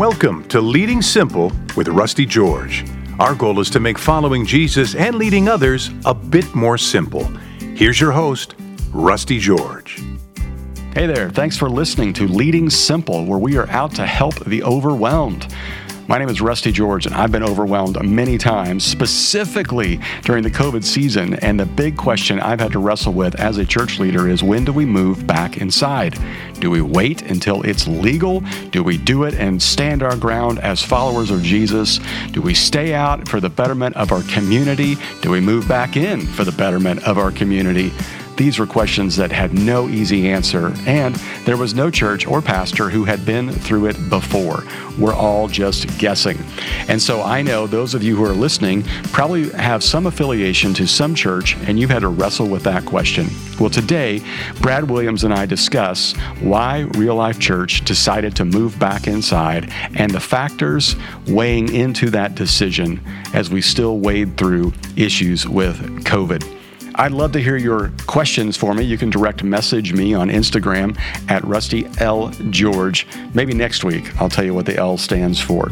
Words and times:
Welcome 0.00 0.48
to 0.48 0.62
Leading 0.62 1.02
Simple 1.02 1.52
with 1.76 1.86
Rusty 1.88 2.24
George. 2.24 2.86
Our 3.18 3.34
goal 3.34 3.60
is 3.60 3.68
to 3.68 3.80
make 3.80 3.98
following 3.98 4.46
Jesus 4.46 4.94
and 4.94 5.16
leading 5.16 5.46
others 5.46 5.90
a 6.06 6.14
bit 6.14 6.54
more 6.54 6.78
simple. 6.78 7.24
Here's 7.74 8.00
your 8.00 8.10
host, 8.10 8.54
Rusty 8.94 9.38
George. 9.38 10.02
Hey 10.94 11.06
there, 11.06 11.28
thanks 11.28 11.58
for 11.58 11.68
listening 11.68 12.14
to 12.14 12.26
Leading 12.26 12.70
Simple, 12.70 13.26
where 13.26 13.38
we 13.38 13.58
are 13.58 13.68
out 13.68 13.94
to 13.96 14.06
help 14.06 14.42
the 14.46 14.62
overwhelmed. 14.62 15.54
My 16.10 16.18
name 16.18 16.28
is 16.28 16.40
Rusty 16.40 16.72
George, 16.72 17.06
and 17.06 17.14
I've 17.14 17.30
been 17.30 17.44
overwhelmed 17.44 18.02
many 18.02 18.36
times, 18.36 18.84
specifically 18.84 20.00
during 20.22 20.42
the 20.42 20.50
COVID 20.50 20.82
season. 20.82 21.34
And 21.34 21.60
the 21.60 21.66
big 21.66 21.96
question 21.96 22.40
I've 22.40 22.58
had 22.58 22.72
to 22.72 22.80
wrestle 22.80 23.12
with 23.12 23.38
as 23.38 23.58
a 23.58 23.64
church 23.64 24.00
leader 24.00 24.28
is 24.28 24.42
when 24.42 24.64
do 24.64 24.72
we 24.72 24.84
move 24.84 25.24
back 25.24 25.58
inside? 25.58 26.18
Do 26.54 26.68
we 26.68 26.82
wait 26.82 27.22
until 27.22 27.62
it's 27.62 27.86
legal? 27.86 28.42
Do 28.72 28.82
we 28.82 28.98
do 28.98 29.22
it 29.22 29.34
and 29.34 29.62
stand 29.62 30.02
our 30.02 30.16
ground 30.16 30.58
as 30.58 30.82
followers 30.82 31.30
of 31.30 31.44
Jesus? 31.44 32.00
Do 32.32 32.42
we 32.42 32.54
stay 32.54 32.92
out 32.92 33.28
for 33.28 33.38
the 33.38 33.48
betterment 33.48 33.94
of 33.94 34.10
our 34.10 34.24
community? 34.24 34.96
Do 35.22 35.30
we 35.30 35.38
move 35.38 35.68
back 35.68 35.96
in 35.96 36.22
for 36.22 36.42
the 36.42 36.50
betterment 36.50 37.04
of 37.04 37.18
our 37.18 37.30
community? 37.30 37.92
These 38.40 38.58
were 38.58 38.66
questions 38.66 39.16
that 39.16 39.30
had 39.30 39.52
no 39.52 39.86
easy 39.90 40.30
answer, 40.30 40.72
and 40.86 41.14
there 41.44 41.58
was 41.58 41.74
no 41.74 41.90
church 41.90 42.26
or 42.26 42.40
pastor 42.40 42.88
who 42.88 43.04
had 43.04 43.26
been 43.26 43.52
through 43.52 43.88
it 43.88 44.08
before. 44.08 44.64
We're 44.98 45.12
all 45.12 45.46
just 45.46 45.98
guessing. 45.98 46.38
And 46.88 47.02
so 47.02 47.20
I 47.20 47.42
know 47.42 47.66
those 47.66 47.92
of 47.92 48.02
you 48.02 48.16
who 48.16 48.24
are 48.24 48.32
listening 48.32 48.84
probably 49.12 49.50
have 49.50 49.84
some 49.84 50.06
affiliation 50.06 50.72
to 50.72 50.86
some 50.86 51.14
church, 51.14 51.54
and 51.66 51.78
you've 51.78 51.90
had 51.90 51.98
to 52.00 52.08
wrestle 52.08 52.48
with 52.48 52.62
that 52.62 52.86
question. 52.86 53.26
Well, 53.60 53.68
today, 53.68 54.22
Brad 54.62 54.88
Williams 54.88 55.24
and 55.24 55.34
I 55.34 55.44
discuss 55.44 56.14
why 56.40 56.88
Real 56.94 57.16
Life 57.16 57.38
Church 57.38 57.84
decided 57.84 58.34
to 58.36 58.46
move 58.46 58.78
back 58.78 59.06
inside 59.06 59.70
and 59.96 60.10
the 60.10 60.18
factors 60.18 60.96
weighing 61.28 61.74
into 61.74 62.08
that 62.12 62.36
decision 62.36 63.02
as 63.34 63.50
we 63.50 63.60
still 63.60 63.98
wade 63.98 64.38
through 64.38 64.72
issues 64.96 65.46
with 65.46 65.76
COVID. 66.04 66.59
I'd 66.96 67.12
love 67.12 67.32
to 67.32 67.40
hear 67.40 67.56
your 67.56 67.92
questions 68.06 68.56
for 68.56 68.74
me. 68.74 68.82
You 68.82 68.98
can 68.98 69.10
direct 69.10 69.44
message 69.44 69.92
me 69.92 70.12
on 70.12 70.28
Instagram 70.28 70.98
at 71.28 71.44
Rusty 71.44 71.86
L. 71.98 72.30
George. 72.50 73.06
Maybe 73.32 73.54
next 73.54 73.84
week 73.84 74.20
I'll 74.20 74.28
tell 74.28 74.44
you 74.44 74.54
what 74.54 74.66
the 74.66 74.76
L 74.76 74.98
stands 74.98 75.40
for. 75.40 75.68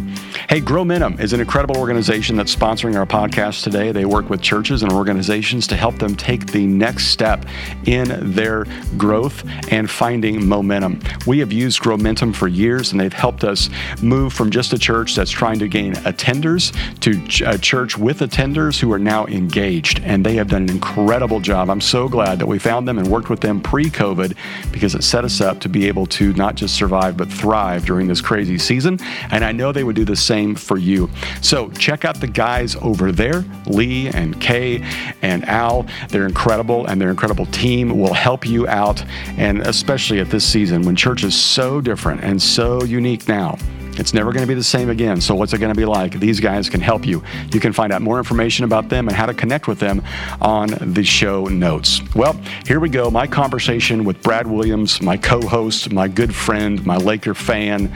Hey, 0.49 0.61
Growmentum 0.61 1.19
is 1.21 1.33
an 1.33 1.41
incredible 1.41 1.77
organization 1.77 2.37
that's 2.37 2.55
sponsoring 2.55 2.97
our 2.97 3.07
podcast 3.07 3.65
today. 3.65 3.91
They 3.91 4.05
work 4.05 4.31
with 4.31 4.41
churches 4.41 4.83
and 4.83 4.93
organizations 4.93 5.67
to 5.69 5.77
help 5.77 5.99
them 5.99 6.15
take 6.15 6.47
the 6.47 6.67
next 6.67 7.09
step 7.09 7.45
in 7.87 8.33
their 8.33 8.67
growth 8.97 9.45
and 9.73 9.91
finding 9.91 10.47
momentum. 10.47 11.01
We 11.27 11.41
have 11.41 11.53
used 11.53 11.81
Growmentum 11.81 12.35
for 12.35 12.49
years 12.49 12.93
and 12.93 13.01
they've 13.01 13.13
helped 13.13 13.45
us 13.45 13.71
move 14.01 14.33
from 14.33 14.51
just 14.51 14.73
a 14.73 14.79
church 14.79 15.17
that's 15.17 15.31
trying 15.31 15.59
to 15.59 15.69
gain 15.69 15.95
attenders 15.95 16.73
to 17.01 17.45
a 17.45 17.59
church 17.59 17.99
with 17.99 18.21
attenders 18.21 18.79
who 18.79 18.93
are 18.93 18.99
now 18.99 19.27
engaged. 19.27 20.01
And 20.05 20.25
they 20.25 20.37
have 20.37 20.49
done 20.49 20.63
an 20.63 20.71
incredible 20.71 21.08
incredible 21.09 21.41
job. 21.41 21.70
I'm 21.70 21.81
so 21.81 22.06
glad 22.06 22.39
that 22.39 22.47
we 22.47 22.59
found 22.59 22.87
them 22.87 22.98
and 22.98 23.11
worked 23.11 23.31
with 23.31 23.41
them 23.41 23.62
pre 23.62 23.87
COVID 23.87 24.37
because 24.70 24.95
it 24.95 25.03
set 25.03 25.25
us 25.25 25.41
up 25.41 25.59
to 25.61 25.69
be 25.70 25.89
able 25.89 26.05
to 26.05 26.34
not 26.34 26.55
just 26.55 26.75
survive, 26.75 27.17
but 27.17 27.33
thrive 27.33 27.87
during 27.87 28.06
this 28.06 28.20
crazy 28.20 28.59
season. 28.59 28.98
And 29.31 29.42
I 29.42 29.50
know 29.50 29.73
they 29.73 29.84
would 29.84 29.97
do 29.97 30.05
the 30.05 30.15
same 30.15 30.55
for 30.55 30.77
you. 30.77 31.09
So 31.41 31.70
check 31.70 32.05
out 32.05 32.20
the 32.20 32.27
guys 32.27 32.77
over 32.83 33.11
there, 33.11 33.42
Lee 33.65 34.09
and 34.09 34.39
Kay 34.39 34.84
and 35.23 35.48
Al. 35.48 35.87
They're 36.11 36.27
incredible, 36.27 36.84
and 36.84 37.00
their 37.00 37.09
incredible 37.09 37.47
team 37.47 37.98
will 37.98 38.12
help 38.12 38.47
you 38.47 38.69
out. 38.69 39.03
And 39.39 39.62
especially 39.62 40.20
at 40.20 40.28
this 40.28 40.45
season 40.45 40.83
when 40.83 40.95
church 40.95 41.25
is 41.25 41.34
so 41.34 41.81
different 41.81 42.22
and 42.22 42.41
so 42.41 42.84
unique 42.84 43.27
now. 43.27 43.56
It's 43.99 44.15
never 44.15 44.33
going 44.33 44.45
to 44.45 44.49
be 44.49 44.55
the 44.55 44.62
same 44.62 44.91
again. 44.91 45.21
So, 45.21 45.34
what's 45.34 45.53
it 45.53 45.59
going 45.59 45.75
to 45.75 45.78
be 45.78 45.84
like? 45.84 46.21
These 46.21 46.39
guys 46.39 46.71
can 46.71 46.81
help 46.81 47.05
you. 47.05 47.22
You 47.53 47.59
can 47.59 47.72
find 47.72 47.93
out 47.93 48.00
more 48.00 48.19
information 48.19 48.65
about 48.65 48.89
them 48.89 49.09
and 49.09 49.17
how 49.17 49.27
to 49.27 49.34
connect 49.34 49.67
with 49.67 49.81
them 49.81 50.05
on 50.41 50.69
the 50.81 51.03
show 51.03 51.47
notes. 51.47 52.00
Well, 52.15 52.41
here 52.65 52.78
we 52.78 52.91
go. 52.91 53.11
My 53.11 53.27
conversation 53.27 54.05
with 54.05 54.22
Brad 54.22 54.47
Williams, 54.47 55.03
my 55.03 55.17
co 55.17 55.41
host, 55.41 55.93
my 55.93 56.06
good 56.06 56.33
friend, 56.33 56.84
my 56.87 56.97
Laker 56.97 57.34
fan, 57.34 57.93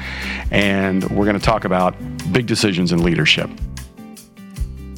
and 0.50 1.08
we're 1.10 1.24
going 1.24 1.38
to 1.38 1.44
talk 1.44 1.64
about 1.64 1.94
big 2.32 2.46
decisions 2.46 2.90
in 2.90 3.04
leadership. 3.04 3.48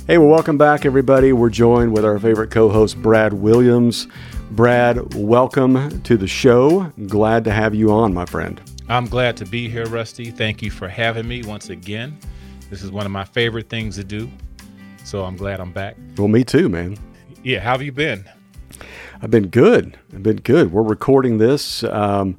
Hey, 0.06 0.16
well, 0.18 0.28
welcome 0.28 0.56
back, 0.56 0.86
everybody. 0.86 1.32
We're 1.32 1.50
joined 1.50 1.92
with 1.92 2.04
our 2.04 2.18
favorite 2.18 2.50
co 2.50 2.70
host, 2.70 3.00
Brad 3.02 3.34
Williams. 3.34 4.08
Brad, 4.50 5.14
welcome 5.14 6.00
to 6.02 6.16
the 6.16 6.28
show. 6.28 6.92
Glad 7.06 7.44
to 7.44 7.50
have 7.50 7.74
you 7.74 7.92
on, 7.92 8.14
my 8.14 8.24
friend. 8.24 8.60
I'm 8.86 9.06
glad 9.06 9.38
to 9.38 9.46
be 9.46 9.66
here, 9.70 9.86
Rusty. 9.86 10.30
Thank 10.30 10.60
you 10.60 10.70
for 10.70 10.88
having 10.88 11.26
me 11.26 11.42
once 11.42 11.70
again. 11.70 12.18
This 12.68 12.82
is 12.82 12.90
one 12.90 13.06
of 13.06 13.12
my 13.12 13.24
favorite 13.24 13.70
things 13.70 13.96
to 13.96 14.04
do. 14.04 14.30
So 15.04 15.24
I'm 15.24 15.36
glad 15.36 15.58
I'm 15.58 15.72
back. 15.72 15.96
Well, 16.18 16.28
me 16.28 16.44
too, 16.44 16.68
man. 16.68 16.98
Yeah, 17.42 17.60
how 17.60 17.72
have 17.72 17.82
you 17.82 17.92
been? 17.92 18.28
I've 19.22 19.30
been 19.30 19.48
good. 19.48 19.96
I've 20.12 20.22
been 20.22 20.36
good. 20.36 20.70
We're 20.70 20.82
recording 20.82 21.38
this 21.38 21.82
um, 21.84 22.36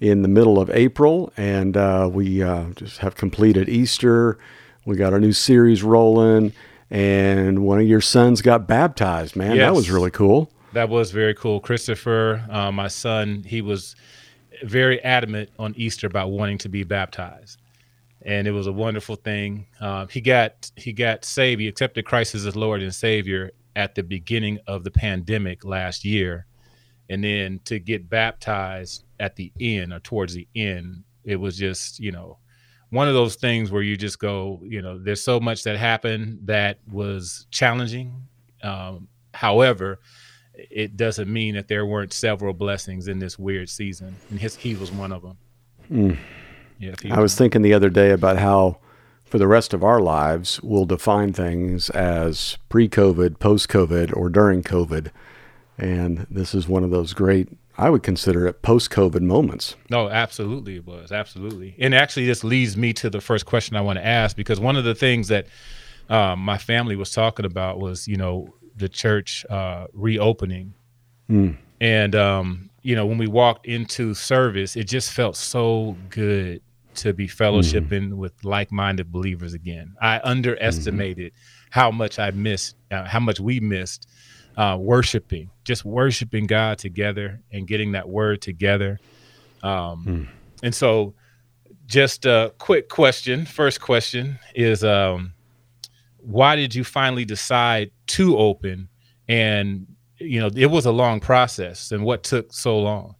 in 0.00 0.22
the 0.22 0.28
middle 0.28 0.58
of 0.58 0.70
April, 0.70 1.30
and 1.36 1.76
uh, 1.76 2.08
we 2.10 2.42
uh, 2.42 2.70
just 2.70 2.98
have 2.98 3.14
completed 3.14 3.68
Easter. 3.68 4.38
We 4.86 4.96
got 4.96 5.12
our 5.12 5.20
new 5.20 5.32
series 5.32 5.82
rolling, 5.82 6.54
and 6.90 7.66
one 7.66 7.80
of 7.80 7.86
your 7.86 8.00
sons 8.00 8.40
got 8.40 8.66
baptized, 8.66 9.36
man. 9.36 9.56
Yes. 9.56 9.66
That 9.66 9.74
was 9.74 9.90
really 9.90 10.10
cool. 10.10 10.50
That 10.72 10.88
was 10.88 11.10
very 11.10 11.34
cool. 11.34 11.60
Christopher, 11.60 12.46
uh, 12.48 12.72
my 12.72 12.88
son, 12.88 13.44
he 13.46 13.60
was 13.60 13.94
very 14.64 15.02
adamant 15.02 15.50
on 15.58 15.74
Easter 15.76 16.06
about 16.06 16.30
wanting 16.30 16.58
to 16.58 16.68
be 16.68 16.84
baptized, 16.84 17.60
and 18.22 18.46
it 18.46 18.52
was 18.52 18.66
a 18.66 18.72
wonderful 18.72 19.16
thing. 19.16 19.66
Uh, 19.80 20.06
he 20.06 20.20
got 20.20 20.70
he 20.76 20.92
got 20.92 21.24
saved. 21.24 21.60
He 21.60 21.68
accepted 21.68 22.04
Christ 22.04 22.34
as 22.34 22.42
his 22.42 22.56
Lord 22.56 22.82
and 22.82 22.94
Savior 22.94 23.50
at 23.74 23.94
the 23.94 24.02
beginning 24.02 24.58
of 24.66 24.84
the 24.84 24.90
pandemic 24.90 25.64
last 25.64 26.04
year, 26.04 26.46
and 27.08 27.24
then 27.24 27.60
to 27.64 27.78
get 27.78 28.08
baptized 28.08 29.04
at 29.20 29.36
the 29.36 29.52
end 29.60 29.92
or 29.92 30.00
towards 30.00 30.34
the 30.34 30.48
end, 30.54 31.04
it 31.24 31.36
was 31.36 31.56
just 31.56 32.00
you 32.00 32.12
know 32.12 32.38
one 32.92 33.08
of 33.08 33.14
those 33.14 33.36
things 33.36 33.70
where 33.70 33.80
you 33.80 33.96
just 33.96 34.18
go, 34.18 34.60
you 34.64 34.82
know, 34.82 34.98
there's 34.98 35.22
so 35.22 35.40
much 35.40 35.62
that 35.62 35.78
happened 35.78 36.40
that 36.44 36.78
was 36.92 37.46
challenging. 37.50 38.28
Um, 38.62 39.08
however, 39.32 39.98
it 40.54 40.96
doesn't 40.96 41.32
mean 41.32 41.54
that 41.54 41.68
there 41.68 41.86
weren't 41.86 42.12
several 42.12 42.52
blessings 42.52 43.08
in 43.08 43.18
this 43.18 43.38
weird 43.38 43.68
season, 43.68 44.16
and 44.30 44.40
his 44.40 44.56
he 44.56 44.74
was 44.74 44.90
one 44.92 45.12
of 45.12 45.22
them. 45.22 45.38
Mm. 45.90 46.18
Yeah, 46.78 46.94
I 47.10 47.20
was 47.20 47.34
thinking 47.34 47.62
the 47.62 47.74
other 47.74 47.90
day 47.90 48.10
about 48.10 48.38
how, 48.38 48.78
for 49.24 49.38
the 49.38 49.46
rest 49.46 49.72
of 49.72 49.84
our 49.84 50.00
lives, 50.00 50.60
we'll 50.62 50.84
define 50.84 51.32
things 51.32 51.90
as 51.90 52.58
pre-COVID, 52.68 53.38
post-COVID, 53.38 54.16
or 54.16 54.28
during 54.28 54.62
COVID, 54.62 55.10
and 55.78 56.26
this 56.30 56.54
is 56.54 56.68
one 56.68 56.84
of 56.84 56.90
those 56.90 57.14
great. 57.14 57.48
I 57.78 57.88
would 57.88 58.02
consider 58.02 58.46
it 58.46 58.62
post-COVID 58.62 59.22
moments. 59.22 59.76
No, 59.90 60.10
absolutely, 60.10 60.76
it 60.76 60.86
was 60.86 61.12
absolutely, 61.12 61.74
and 61.78 61.94
actually, 61.94 62.26
this 62.26 62.44
leads 62.44 62.76
me 62.76 62.92
to 62.94 63.08
the 63.08 63.20
first 63.20 63.46
question 63.46 63.76
I 63.76 63.80
want 63.80 63.98
to 63.98 64.04
ask 64.04 64.36
because 64.36 64.60
one 64.60 64.76
of 64.76 64.84
the 64.84 64.94
things 64.94 65.28
that 65.28 65.46
um, 66.10 66.40
my 66.40 66.58
family 66.58 66.96
was 66.96 67.12
talking 67.12 67.46
about 67.46 67.78
was, 67.78 68.06
you 68.06 68.16
know, 68.16 68.52
the 68.76 68.88
church 68.88 69.44
uh, 69.48 69.86
reopening. 69.92 70.74
Mm. 71.30 71.56
And, 71.80 72.14
um, 72.14 72.70
you 72.82 72.94
know, 72.94 73.06
when 73.06 73.18
we 73.18 73.26
walked 73.26 73.66
into 73.66 74.14
service, 74.14 74.76
it 74.76 74.84
just 74.84 75.12
felt 75.12 75.36
so 75.36 75.96
good 76.08 76.62
to 76.94 77.12
be 77.12 77.26
fellowshipping 77.26 78.10
mm. 78.10 78.14
with 78.14 78.32
like 78.44 78.70
minded 78.70 79.10
believers 79.10 79.54
again. 79.54 79.94
I 80.00 80.20
underestimated 80.22 81.32
mm-hmm. 81.32 81.68
how 81.70 81.90
much 81.90 82.18
I 82.18 82.30
missed, 82.30 82.76
uh, 82.90 83.04
how 83.04 83.20
much 83.20 83.40
we 83.40 83.60
missed 83.60 84.08
uh, 84.56 84.76
worshiping, 84.78 85.50
just 85.64 85.84
worshiping 85.84 86.46
God 86.46 86.78
together 86.78 87.40
and 87.50 87.66
getting 87.66 87.92
that 87.92 88.08
word 88.08 88.42
together. 88.42 89.00
Um, 89.62 90.04
mm. 90.06 90.28
And 90.62 90.74
so, 90.74 91.14
just 91.86 92.26
a 92.26 92.52
quick 92.58 92.88
question. 92.88 93.44
First 93.44 93.80
question 93.80 94.38
is 94.54 94.84
um, 94.84 95.34
why 96.22 96.56
did 96.56 96.74
you 96.74 96.84
finally 96.84 97.24
decide 97.24 97.90
to 98.08 98.38
open? 98.38 98.88
And 99.28 99.86
you 100.18 100.40
know 100.40 100.50
it 100.54 100.66
was 100.66 100.86
a 100.86 100.92
long 100.92 101.20
process 101.20 101.92
and 101.92 102.04
what 102.04 102.22
took 102.22 102.52
so 102.52 102.78
long? 102.78 103.16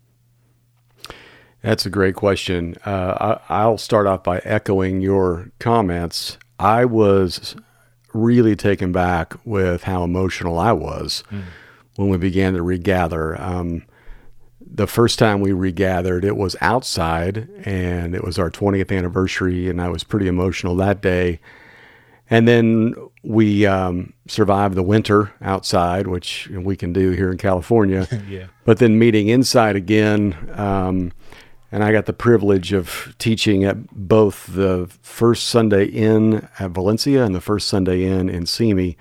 That's 1.63 1.87
a 1.87 1.91
great 1.91 2.17
question. 2.17 2.75
Uh, 2.85 3.39
I, 3.49 3.67
will 3.67 3.79
start 3.79 4.07
off 4.07 4.25
by 4.25 4.39
echoing 4.39 5.01
your 5.01 5.53
comments. 5.61 6.37
I 6.59 6.85
was 6.85 7.55
really 8.13 8.57
taken 8.57 8.91
back 8.91 9.35
with 9.45 9.85
how 9.85 10.03
emotional 10.03 10.59
i 10.59 10.73
was 10.73 11.23
mm. 11.31 11.45
when 11.97 12.09
we 12.09 12.19
began 12.19 12.55
to 12.55 12.63
regather. 12.63 13.41
Um, 13.41 13.85
the 14.61 14.87
first 14.87 15.19
time 15.19 15.41
we 15.41 15.53
regathered 15.53 16.25
it 16.25 16.37
was 16.37 16.57
outside 16.61 17.49
and 17.65 18.15
it 18.15 18.25
was 18.25 18.39
our 18.39 18.51
20th 18.51 18.97
anniversary 18.97 19.69
and 19.69 19.83
i 19.83 19.89
was 19.89 20.03
pretty 20.03 20.27
emotional 20.27 20.75
that 20.77 21.03
day 21.03 21.41
and 22.33 22.49
then 22.49 22.95
we 23.23 23.67
um, 23.67 24.15
survived 24.27 24.75
the 24.75 24.83
winter 24.83 25.35
outside, 25.43 26.07
which 26.07 26.49
we 26.49 26.77
can 26.77 26.91
do 26.91 27.11
here 27.11 27.31
in 27.31 27.37
California. 27.37 28.09
yeah. 28.29 28.47
But 28.65 28.79
then 28.79 28.99
meeting 28.99 29.29
inside 29.29 29.77
again, 29.77 30.35
um, 30.55 31.13
and 31.71 31.85
I 31.85 31.93
got 31.93 32.07
the 32.07 32.15
privilege 32.15 32.73
of 32.73 33.15
teaching 33.19 33.65
at 33.65 33.87
both 33.93 34.47
the 34.47 34.91
first 35.03 35.49
Sunday 35.49 35.85
in 35.85 36.49
at 36.59 36.71
Valencia 36.71 37.23
and 37.23 37.35
the 37.35 37.41
first 37.41 37.69
Sunday 37.69 38.05
in 38.05 38.31
in 38.31 38.47
Simi, 38.47 38.97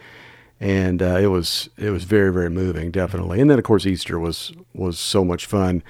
and 0.60 1.02
uh, 1.02 1.18
it 1.18 1.28
was 1.28 1.70
it 1.78 1.92
was 1.92 2.04
very 2.04 2.34
very 2.34 2.50
moving, 2.50 2.92
definitely. 2.92 3.40
And 3.40 3.50
then 3.50 3.58
of 3.58 3.64
course 3.64 3.86
Easter 3.86 4.20
was 4.20 4.52
was 4.74 5.00
so 5.00 5.24
much 5.24 5.46
fun. 5.46 5.84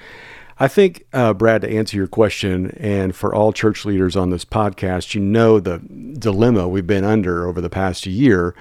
I 0.58 0.68
think, 0.68 1.04
uh, 1.12 1.34
Brad, 1.34 1.62
to 1.62 1.70
answer 1.70 1.96
your 1.96 2.06
question, 2.06 2.70
and 2.78 3.14
for 3.14 3.34
all 3.34 3.52
church 3.52 3.84
leaders 3.84 4.16
on 4.16 4.30
this 4.30 4.44
podcast, 4.44 5.14
you 5.14 5.20
know 5.20 5.58
the 5.58 5.78
dilemma 5.78 6.68
we've 6.68 6.86
been 6.86 7.04
under 7.04 7.46
over 7.46 7.60
the 7.60 7.70
past 7.70 8.06
year, 8.06 8.54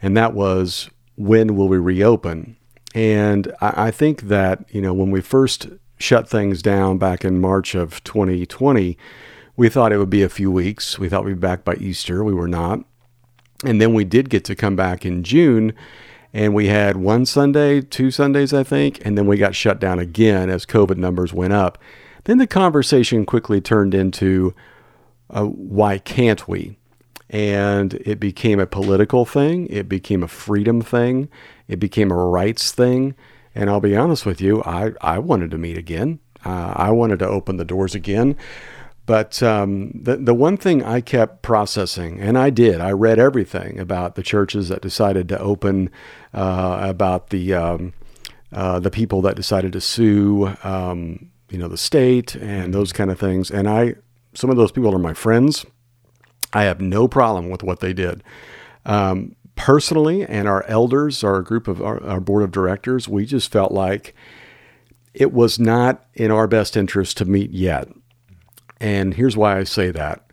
and 0.00 0.16
that 0.16 0.34
was 0.34 0.90
when 1.16 1.56
will 1.56 1.68
we 1.68 1.78
reopen? 1.78 2.56
And 2.94 3.52
I, 3.60 3.86
I 3.86 3.90
think 3.90 4.22
that 4.22 4.64
you 4.70 4.80
know 4.80 4.94
when 4.94 5.10
we 5.10 5.20
first 5.20 5.68
shut 5.98 6.28
things 6.28 6.62
down 6.62 6.98
back 6.98 7.24
in 7.24 7.40
March 7.40 7.74
of 7.74 8.02
2020, 8.04 8.98
we 9.56 9.68
thought 9.68 9.92
it 9.92 9.98
would 9.98 10.10
be 10.10 10.22
a 10.22 10.28
few 10.28 10.50
weeks. 10.50 10.98
We 10.98 11.08
thought 11.08 11.24
we'd 11.24 11.34
be 11.34 11.38
back 11.38 11.64
by 11.64 11.74
Easter. 11.76 12.22
We 12.24 12.34
were 12.34 12.48
not. 12.48 12.80
And 13.64 13.80
then 13.80 13.94
we 13.94 14.04
did 14.04 14.28
get 14.28 14.44
to 14.44 14.54
come 14.54 14.76
back 14.76 15.06
in 15.06 15.22
June, 15.22 15.72
and 16.34 16.52
we 16.52 16.66
had 16.66 16.96
one 16.96 17.24
Sunday, 17.24 17.80
two 17.80 18.10
Sundays, 18.10 18.52
I 18.52 18.64
think, 18.64 19.00
and 19.06 19.16
then 19.16 19.28
we 19.28 19.36
got 19.36 19.54
shut 19.54 19.78
down 19.78 20.00
again 20.00 20.50
as 20.50 20.66
COVID 20.66 20.96
numbers 20.96 21.32
went 21.32 21.52
up. 21.52 21.78
Then 22.24 22.38
the 22.38 22.48
conversation 22.48 23.24
quickly 23.24 23.60
turned 23.60 23.94
into 23.94 24.52
uh, 25.30 25.44
why 25.44 25.98
can't 25.98 26.48
we? 26.48 26.76
And 27.30 27.94
it 27.94 28.18
became 28.18 28.58
a 28.58 28.66
political 28.66 29.24
thing, 29.24 29.68
it 29.68 29.88
became 29.88 30.24
a 30.24 30.28
freedom 30.28 30.82
thing, 30.82 31.28
it 31.68 31.78
became 31.78 32.10
a 32.10 32.16
rights 32.16 32.72
thing. 32.72 33.14
And 33.54 33.70
I'll 33.70 33.80
be 33.80 33.96
honest 33.96 34.26
with 34.26 34.40
you, 34.40 34.60
I, 34.64 34.92
I 35.00 35.20
wanted 35.20 35.52
to 35.52 35.58
meet 35.58 35.78
again. 35.78 36.18
Uh, 36.44 36.72
I 36.74 36.90
wanted 36.90 37.20
to 37.20 37.28
open 37.28 37.56
the 37.56 37.64
doors 37.64 37.94
again. 37.94 38.36
But 39.06 39.42
um, 39.42 39.90
the, 39.94 40.16
the 40.16 40.34
one 40.34 40.56
thing 40.56 40.82
I 40.82 41.00
kept 41.00 41.42
processing, 41.42 42.20
and 42.20 42.38
I 42.38 42.50
did, 42.50 42.80
I 42.80 42.92
read 42.92 43.18
everything 43.18 43.78
about 43.78 44.14
the 44.14 44.22
churches 44.22 44.70
that 44.70 44.80
decided 44.80 45.28
to 45.28 45.38
open, 45.38 45.90
uh, 46.32 46.78
about 46.80 47.28
the, 47.28 47.52
um, 47.52 47.92
uh, 48.52 48.80
the 48.80 48.90
people 48.90 49.20
that 49.22 49.36
decided 49.36 49.72
to 49.74 49.80
sue, 49.80 50.54
um, 50.64 51.30
you 51.50 51.58
know, 51.58 51.68
the 51.68 51.76
state 51.76 52.34
and 52.36 52.72
those 52.72 52.92
kind 52.92 53.10
of 53.10 53.18
things. 53.18 53.50
And 53.50 53.68
I, 53.68 53.96
some 54.32 54.48
of 54.48 54.56
those 54.56 54.72
people 54.72 54.94
are 54.94 54.98
my 54.98 55.14
friends. 55.14 55.66
I 56.54 56.64
have 56.64 56.80
no 56.80 57.06
problem 57.06 57.50
with 57.50 57.62
what 57.62 57.80
they 57.80 57.92
did. 57.92 58.22
Um, 58.86 59.36
personally 59.56 60.24
and 60.24 60.48
our 60.48 60.64
elders, 60.64 61.22
our 61.22 61.42
group 61.42 61.68
of 61.68 61.82
our, 61.82 62.02
our, 62.04 62.20
board 62.20 62.42
of 62.42 62.50
directors, 62.50 63.08
we 63.08 63.24
just 63.26 63.50
felt 63.50 63.72
like 63.72 64.14
it 65.12 65.32
was 65.32 65.58
not 65.58 66.06
in 66.14 66.30
our 66.30 66.46
best 66.46 66.76
interest 66.76 67.16
to 67.18 67.24
meet 67.24 67.50
yet. 67.50 67.88
And 68.80 69.14
here's 69.14 69.36
why 69.36 69.58
I 69.58 69.64
say 69.64 69.90
that. 69.90 70.26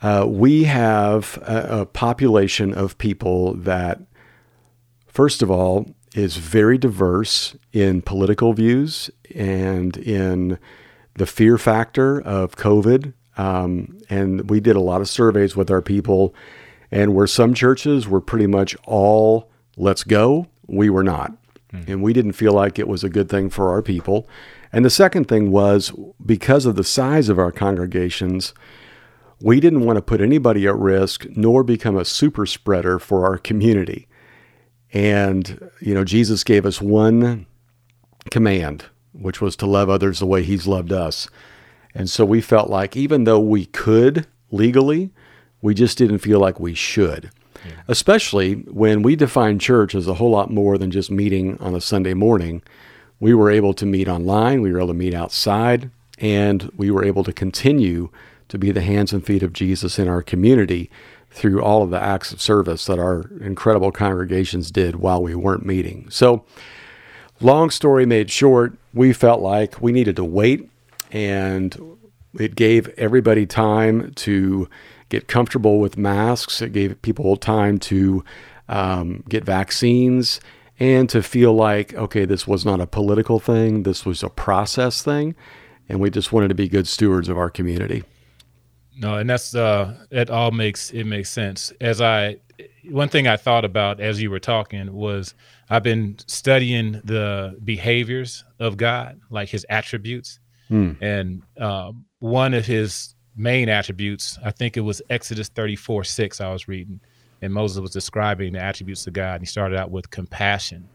Uh, 0.00 0.26
we 0.28 0.64
have 0.64 1.38
a, 1.42 1.80
a 1.82 1.86
population 1.86 2.74
of 2.74 2.98
people 2.98 3.54
that, 3.54 4.00
first 5.06 5.42
of 5.42 5.50
all, 5.50 5.94
is 6.14 6.36
very 6.36 6.76
diverse 6.76 7.56
in 7.72 8.02
political 8.02 8.52
views 8.52 9.10
and 9.34 9.96
in 9.96 10.58
the 11.14 11.26
fear 11.26 11.56
factor 11.56 12.20
of 12.20 12.56
COVID. 12.56 13.12
Um, 13.36 13.98
and 14.10 14.50
we 14.50 14.60
did 14.60 14.76
a 14.76 14.80
lot 14.80 15.00
of 15.00 15.08
surveys 15.08 15.56
with 15.56 15.70
our 15.70 15.80
people 15.80 16.34
and 16.90 17.14
where 17.14 17.26
some 17.26 17.54
churches 17.54 18.06
were 18.06 18.20
pretty 18.20 18.46
much 18.46 18.76
all 18.84 19.50
let's 19.76 20.04
go, 20.04 20.46
we 20.66 20.90
were 20.90 21.04
not. 21.04 21.32
Mm. 21.72 21.88
And 21.88 22.02
we 22.02 22.12
didn't 22.12 22.32
feel 22.32 22.52
like 22.52 22.78
it 22.78 22.88
was 22.88 23.02
a 23.02 23.08
good 23.08 23.28
thing 23.28 23.48
for 23.48 23.70
our 23.70 23.82
people. 23.82 24.28
And 24.72 24.84
the 24.84 24.90
second 24.90 25.28
thing 25.28 25.50
was 25.50 25.92
because 26.24 26.64
of 26.64 26.76
the 26.76 26.84
size 26.84 27.28
of 27.28 27.38
our 27.38 27.52
congregations, 27.52 28.54
we 29.40 29.60
didn't 29.60 29.84
want 29.84 29.96
to 29.96 30.02
put 30.02 30.20
anybody 30.20 30.66
at 30.66 30.76
risk 30.76 31.26
nor 31.30 31.62
become 31.62 31.96
a 31.96 32.04
super 32.04 32.46
spreader 32.46 32.98
for 32.98 33.26
our 33.26 33.36
community. 33.36 34.08
And, 34.92 35.70
you 35.80 35.94
know, 35.94 36.04
Jesus 36.04 36.44
gave 36.44 36.64
us 36.64 36.80
one 36.80 37.46
command, 38.30 38.86
which 39.12 39.40
was 39.40 39.56
to 39.56 39.66
love 39.66 39.90
others 39.90 40.18
the 40.18 40.26
way 40.26 40.42
he's 40.42 40.66
loved 40.66 40.92
us. 40.92 41.28
And 41.94 42.08
so 42.08 42.24
we 42.24 42.40
felt 42.40 42.70
like 42.70 42.96
even 42.96 43.24
though 43.24 43.40
we 43.40 43.66
could 43.66 44.26
legally, 44.50 45.10
we 45.60 45.74
just 45.74 45.98
didn't 45.98 46.18
feel 46.18 46.40
like 46.40 46.60
we 46.60 46.74
should. 46.74 47.30
Yeah. 47.64 47.72
Especially 47.88 48.54
when 48.54 49.02
we 49.02 49.16
define 49.16 49.58
church 49.58 49.94
as 49.94 50.08
a 50.08 50.14
whole 50.14 50.30
lot 50.30 50.50
more 50.50 50.78
than 50.78 50.90
just 50.90 51.10
meeting 51.10 51.58
on 51.60 51.74
a 51.74 51.80
Sunday 51.80 52.14
morning. 52.14 52.62
We 53.22 53.34
were 53.34 53.52
able 53.52 53.72
to 53.74 53.86
meet 53.86 54.08
online, 54.08 54.62
we 54.62 54.72
were 54.72 54.78
able 54.78 54.88
to 54.88 54.94
meet 54.94 55.14
outside, 55.14 55.92
and 56.18 56.68
we 56.76 56.90
were 56.90 57.04
able 57.04 57.22
to 57.22 57.32
continue 57.32 58.10
to 58.48 58.58
be 58.58 58.72
the 58.72 58.80
hands 58.80 59.12
and 59.12 59.24
feet 59.24 59.44
of 59.44 59.52
Jesus 59.52 59.96
in 59.96 60.08
our 60.08 60.22
community 60.22 60.90
through 61.30 61.62
all 61.62 61.84
of 61.84 61.90
the 61.90 62.02
acts 62.02 62.32
of 62.32 62.40
service 62.40 62.84
that 62.86 62.98
our 62.98 63.30
incredible 63.40 63.92
congregations 63.92 64.72
did 64.72 64.96
while 64.96 65.22
we 65.22 65.36
weren't 65.36 65.64
meeting. 65.64 66.10
So, 66.10 66.44
long 67.40 67.70
story 67.70 68.06
made 68.06 68.28
short, 68.28 68.76
we 68.92 69.12
felt 69.12 69.40
like 69.40 69.80
we 69.80 69.92
needed 69.92 70.16
to 70.16 70.24
wait, 70.24 70.68
and 71.12 71.96
it 72.40 72.56
gave 72.56 72.88
everybody 72.98 73.46
time 73.46 74.12
to 74.14 74.68
get 75.10 75.28
comfortable 75.28 75.78
with 75.78 75.96
masks. 75.96 76.60
It 76.60 76.72
gave 76.72 77.00
people 77.02 77.36
time 77.36 77.78
to 77.78 78.24
um, 78.68 79.22
get 79.28 79.44
vaccines 79.44 80.40
and 80.82 81.08
to 81.10 81.22
feel 81.22 81.54
like, 81.54 81.94
okay, 81.94 82.24
this 82.24 82.44
was 82.44 82.64
not 82.64 82.80
a 82.80 82.88
political 82.88 83.38
thing, 83.38 83.84
this 83.84 84.04
was 84.04 84.24
a 84.24 84.28
process 84.28 85.00
thing. 85.00 85.36
And 85.88 86.00
we 86.00 86.10
just 86.10 86.32
wanted 86.32 86.48
to 86.48 86.56
be 86.56 86.68
good 86.68 86.88
stewards 86.88 87.28
of 87.28 87.38
our 87.38 87.50
community. 87.50 88.02
No, 88.96 89.14
and 89.14 89.30
that's 89.30 89.54
uh, 89.54 89.94
it. 90.10 90.28
All 90.28 90.50
makes 90.50 90.90
it 90.90 91.04
makes 91.04 91.30
sense. 91.30 91.72
As 91.80 92.00
I, 92.00 92.38
one 92.90 93.08
thing 93.08 93.28
I 93.28 93.36
thought 93.36 93.64
about 93.64 94.00
as 94.00 94.20
you 94.20 94.30
were 94.30 94.40
talking 94.40 94.92
was 94.92 95.34
I've 95.70 95.84
been 95.84 96.18
studying 96.26 97.00
the 97.04 97.58
behaviors 97.62 98.44
of 98.58 98.76
God, 98.76 99.20
like 99.30 99.48
His 99.48 99.64
attributes, 99.70 100.40
hmm. 100.68 100.92
and 101.00 101.42
uh, 101.60 101.92
one 102.18 102.54
of 102.54 102.66
His 102.66 103.14
main 103.36 103.68
attributes. 103.68 104.36
I 104.44 104.50
think 104.50 104.76
it 104.76 104.80
was 104.80 105.00
Exodus 105.10 105.48
34 105.48 106.04
6, 106.04 106.40
I 106.40 106.52
was 106.52 106.66
reading, 106.66 107.00
and 107.42 107.52
Moses 107.52 107.80
was 107.80 107.90
describing 107.90 108.54
the 108.54 108.62
attributes 108.62 109.06
of 109.06 109.12
God. 109.12 109.34
And 109.34 109.42
he 109.42 109.46
started 109.46 109.76
out 109.76 109.90
with 109.90 110.10
compassion. 110.10 110.88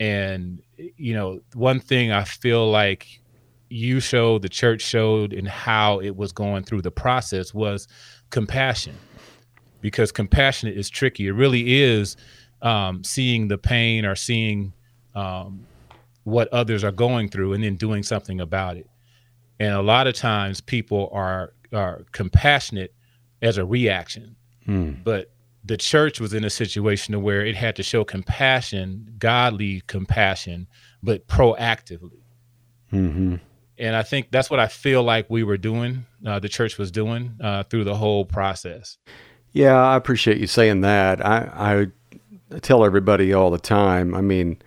And, 0.00 0.62
you 0.76 1.14
know, 1.14 1.40
one 1.54 1.78
thing 1.78 2.10
I 2.10 2.24
feel 2.24 2.70
like 2.70 3.20
you 3.68 4.00
showed, 4.00 4.42
the 4.42 4.48
church 4.48 4.80
showed, 4.80 5.32
and 5.32 5.46
how 5.46 6.00
it 6.00 6.16
was 6.16 6.32
going 6.32 6.64
through 6.64 6.82
the 6.82 6.90
process 6.90 7.54
was 7.54 7.86
compassion. 8.30 8.96
Because 9.80 10.10
compassion 10.10 10.70
is 10.70 10.90
tricky. 10.90 11.28
It 11.28 11.32
really 11.32 11.80
is 11.80 12.16
um, 12.62 13.04
seeing 13.04 13.48
the 13.48 13.58
pain 13.58 14.04
or 14.04 14.16
seeing 14.16 14.72
um, 15.14 15.66
what 16.24 16.48
others 16.48 16.82
are 16.84 16.92
going 16.92 17.28
through 17.28 17.52
and 17.52 17.62
then 17.62 17.76
doing 17.76 18.02
something 18.02 18.40
about 18.40 18.76
it 18.76 18.88
and 19.60 19.74
a 19.74 19.82
lot 19.82 20.06
of 20.06 20.14
times 20.14 20.60
people 20.60 21.08
are 21.12 21.52
are 21.72 22.04
compassionate 22.10 22.92
as 23.42 23.58
a 23.58 23.64
reaction 23.64 24.34
hmm. 24.64 24.92
but 25.04 25.30
the 25.64 25.76
church 25.76 26.20
was 26.20 26.32
in 26.32 26.44
a 26.44 26.50
situation 26.50 27.22
where 27.22 27.44
it 27.44 27.56
had 27.56 27.76
to 27.76 27.82
show 27.82 28.04
compassion 28.04 29.14
godly 29.18 29.82
compassion 29.86 30.66
but 31.02 31.26
proactively 31.26 32.22
mm-hmm. 32.92 33.36
and 33.78 33.96
i 33.96 34.02
think 34.02 34.30
that's 34.30 34.50
what 34.50 34.60
i 34.60 34.66
feel 34.66 35.02
like 35.02 35.28
we 35.28 35.42
were 35.42 35.58
doing 35.58 36.06
uh, 36.26 36.38
the 36.38 36.48
church 36.48 36.78
was 36.78 36.90
doing 36.90 37.36
uh, 37.42 37.62
through 37.64 37.84
the 37.84 37.96
whole 37.96 38.24
process 38.24 38.98
yeah 39.52 39.76
i 39.76 39.96
appreciate 39.96 40.38
you 40.38 40.46
saying 40.46 40.80
that 40.80 41.24
I, 41.24 41.88
I 42.52 42.58
tell 42.58 42.84
everybody 42.84 43.32
all 43.32 43.50
the 43.50 43.58
time 43.58 44.14
i 44.14 44.20
mean 44.20 44.60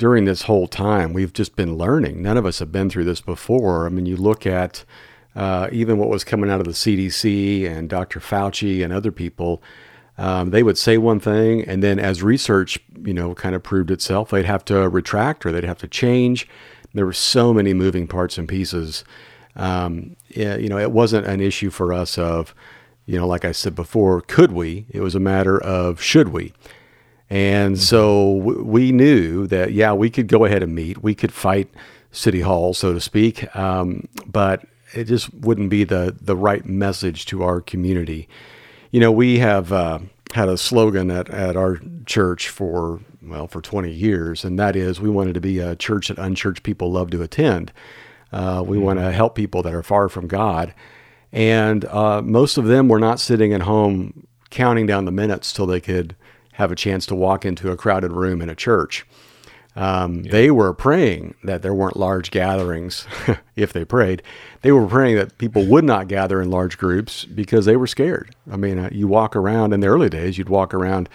during 0.00 0.24
this 0.24 0.42
whole 0.42 0.66
time, 0.66 1.12
we've 1.12 1.34
just 1.34 1.56
been 1.56 1.76
learning. 1.76 2.22
None 2.22 2.38
of 2.38 2.46
us 2.46 2.58
have 2.60 2.72
been 2.72 2.88
through 2.88 3.04
this 3.04 3.20
before. 3.20 3.84
I 3.84 3.90
mean, 3.90 4.06
you 4.06 4.16
look 4.16 4.46
at 4.46 4.82
uh, 5.36 5.68
even 5.72 5.98
what 5.98 6.08
was 6.08 6.24
coming 6.24 6.50
out 6.50 6.58
of 6.58 6.64
the 6.64 6.72
CDC 6.72 7.68
and 7.70 7.86
Dr. 7.86 8.18
Fauci 8.18 8.82
and 8.82 8.94
other 8.94 9.12
people. 9.12 9.62
Um, 10.20 10.50
they 10.50 10.62
would 10.62 10.76
say 10.76 10.98
one 10.98 11.18
thing, 11.18 11.64
and 11.64 11.82
then 11.82 11.98
as 11.98 12.22
research, 12.22 12.78
you 13.02 13.14
know, 13.14 13.34
kind 13.34 13.54
of 13.54 13.62
proved 13.62 13.90
itself, 13.90 14.28
they'd 14.28 14.44
have 14.44 14.66
to 14.66 14.86
retract 14.90 15.46
or 15.46 15.50
they'd 15.50 15.64
have 15.64 15.78
to 15.78 15.88
change. 15.88 16.46
There 16.92 17.06
were 17.06 17.14
so 17.14 17.54
many 17.54 17.72
moving 17.72 18.06
parts 18.06 18.36
and 18.36 18.46
pieces. 18.46 19.02
Um, 19.56 20.16
yeah, 20.28 20.56
you 20.56 20.68
know, 20.68 20.76
it 20.76 20.92
wasn't 20.92 21.26
an 21.26 21.40
issue 21.40 21.70
for 21.70 21.94
us 21.94 22.18
of, 22.18 22.54
you 23.06 23.18
know, 23.18 23.26
like 23.26 23.46
I 23.46 23.52
said 23.52 23.74
before, 23.74 24.20
could 24.20 24.52
we? 24.52 24.84
It 24.90 25.00
was 25.00 25.14
a 25.14 25.20
matter 25.20 25.58
of 25.58 26.02
should 26.02 26.28
we. 26.28 26.52
And 27.30 27.76
mm-hmm. 27.76 27.82
so 27.82 28.30
we 28.30 28.92
knew 28.92 29.46
that, 29.46 29.72
yeah, 29.72 29.94
we 29.94 30.10
could 30.10 30.28
go 30.28 30.44
ahead 30.44 30.62
and 30.62 30.74
meet. 30.74 31.02
We 31.02 31.14
could 31.14 31.32
fight 31.32 31.70
City 32.12 32.42
Hall, 32.42 32.74
so 32.74 32.92
to 32.92 33.00
speak, 33.00 33.56
um, 33.56 34.06
but 34.26 34.66
it 34.92 35.04
just 35.04 35.32
wouldn't 35.32 35.70
be 35.70 35.84
the, 35.84 36.14
the 36.20 36.36
right 36.36 36.66
message 36.66 37.24
to 37.26 37.42
our 37.42 37.62
community. 37.62 38.28
You 38.90 39.00
know, 39.00 39.12
we 39.12 39.38
have 39.38 39.72
uh, 39.72 40.00
had 40.34 40.48
a 40.48 40.56
slogan 40.56 41.10
at, 41.10 41.30
at 41.30 41.56
our 41.56 41.80
church 42.06 42.48
for, 42.48 43.00
well, 43.22 43.46
for 43.46 43.60
20 43.60 43.90
years, 43.90 44.44
and 44.44 44.58
that 44.58 44.74
is 44.74 45.00
we 45.00 45.10
wanted 45.10 45.34
to 45.34 45.40
be 45.40 45.58
a 45.58 45.76
church 45.76 46.08
that 46.08 46.18
unchurched 46.18 46.62
people 46.62 46.90
love 46.90 47.10
to 47.10 47.22
attend. 47.22 47.72
Uh, 48.32 48.62
we 48.66 48.78
want 48.78 48.98
to 48.98 49.12
help 49.12 49.34
people 49.34 49.62
that 49.62 49.74
are 49.74 49.82
far 49.82 50.08
from 50.08 50.26
God. 50.26 50.74
And 51.32 51.84
uh, 51.84 52.22
most 52.22 52.58
of 52.58 52.66
them 52.66 52.88
were 52.88 52.98
not 52.98 53.20
sitting 53.20 53.52
at 53.52 53.62
home 53.62 54.26
counting 54.50 54.86
down 54.86 55.04
the 55.04 55.12
minutes 55.12 55.52
till 55.52 55.66
they 55.66 55.80
could 55.80 56.16
have 56.54 56.72
a 56.72 56.76
chance 56.76 57.06
to 57.06 57.14
walk 57.14 57.44
into 57.44 57.70
a 57.70 57.76
crowded 57.76 58.12
room 58.12 58.42
in 58.42 58.48
a 58.48 58.54
church. 58.54 59.06
Um, 59.76 60.24
yeah. 60.24 60.32
They 60.32 60.50
were 60.50 60.74
praying 60.74 61.36
that 61.44 61.62
there 61.62 61.74
weren't 61.74 61.96
large 61.96 62.30
gatherings, 62.30 63.06
if 63.56 63.72
they 63.72 63.84
prayed. 63.84 64.22
They 64.62 64.72
were 64.72 64.86
praying 64.86 65.16
that 65.16 65.38
people 65.38 65.64
would 65.66 65.84
not 65.84 66.08
gather 66.08 66.42
in 66.42 66.50
large 66.50 66.76
groups 66.76 67.24
because 67.24 67.66
they 67.66 67.76
were 67.76 67.86
scared. 67.86 68.34
I 68.50 68.56
mean, 68.56 68.78
uh, 68.78 68.88
you 68.90 69.06
walk 69.06 69.36
around 69.36 69.72
in 69.72 69.80
the 69.80 69.86
early 69.86 70.08
days, 70.08 70.38
you'd 70.38 70.48
walk 70.48 70.74
around 70.74 71.08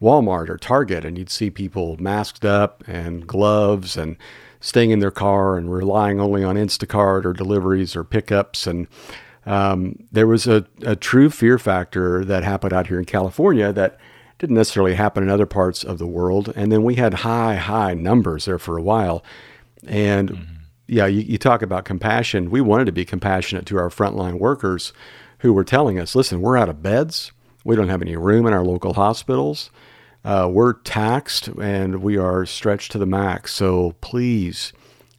Walmart 0.00 0.50
or 0.50 0.58
Target 0.58 1.04
and 1.04 1.16
you'd 1.16 1.30
see 1.30 1.50
people 1.50 1.96
masked 1.98 2.44
up 2.44 2.84
and 2.86 3.26
gloves 3.26 3.96
and 3.96 4.16
staying 4.60 4.90
in 4.90 4.98
their 4.98 5.10
car 5.10 5.56
and 5.56 5.72
relying 5.72 6.20
only 6.20 6.44
on 6.44 6.56
Instacart 6.56 7.24
or 7.24 7.32
deliveries 7.32 7.96
or 7.96 8.04
pickups. 8.04 8.66
And 8.66 8.88
um, 9.46 10.06
there 10.12 10.26
was 10.26 10.46
a, 10.46 10.66
a 10.82 10.96
true 10.96 11.30
fear 11.30 11.58
factor 11.58 12.24
that 12.24 12.44
happened 12.44 12.72
out 12.72 12.88
here 12.88 12.98
in 12.98 13.04
California 13.04 13.72
that 13.72 13.98
didn't 14.38 14.56
necessarily 14.56 14.94
happen 14.94 15.22
in 15.22 15.30
other 15.30 15.46
parts 15.46 15.82
of 15.82 15.98
the 15.98 16.06
world. 16.06 16.52
And 16.56 16.70
then 16.70 16.82
we 16.82 16.96
had 16.96 17.14
high, 17.14 17.56
high 17.56 17.94
numbers 17.94 18.44
there 18.44 18.58
for 18.58 18.76
a 18.76 18.82
while. 18.82 19.24
And 19.86 20.30
mm-hmm. 20.30 20.54
yeah, 20.86 21.06
you, 21.06 21.20
you 21.20 21.38
talk 21.38 21.62
about 21.62 21.84
compassion. 21.84 22.50
We 22.50 22.60
wanted 22.60 22.84
to 22.86 22.92
be 22.92 23.04
compassionate 23.04 23.66
to 23.66 23.78
our 23.78 23.88
frontline 23.88 24.38
workers 24.38 24.92
who 25.38 25.52
were 25.52 25.64
telling 25.64 25.98
us, 25.98 26.14
listen, 26.14 26.40
we're 26.40 26.56
out 26.56 26.68
of 26.68 26.82
beds. 26.82 27.32
We 27.64 27.76
don't 27.76 27.88
have 27.88 28.02
any 28.02 28.16
room 28.16 28.46
in 28.46 28.52
our 28.52 28.64
local 28.64 28.94
hospitals. 28.94 29.70
Uh, 30.24 30.48
we're 30.50 30.74
taxed 30.74 31.48
and 31.48 32.02
we 32.02 32.16
are 32.16 32.44
stretched 32.44 32.92
to 32.92 32.98
the 32.98 33.06
max. 33.06 33.54
So 33.54 33.94
please 34.00 34.72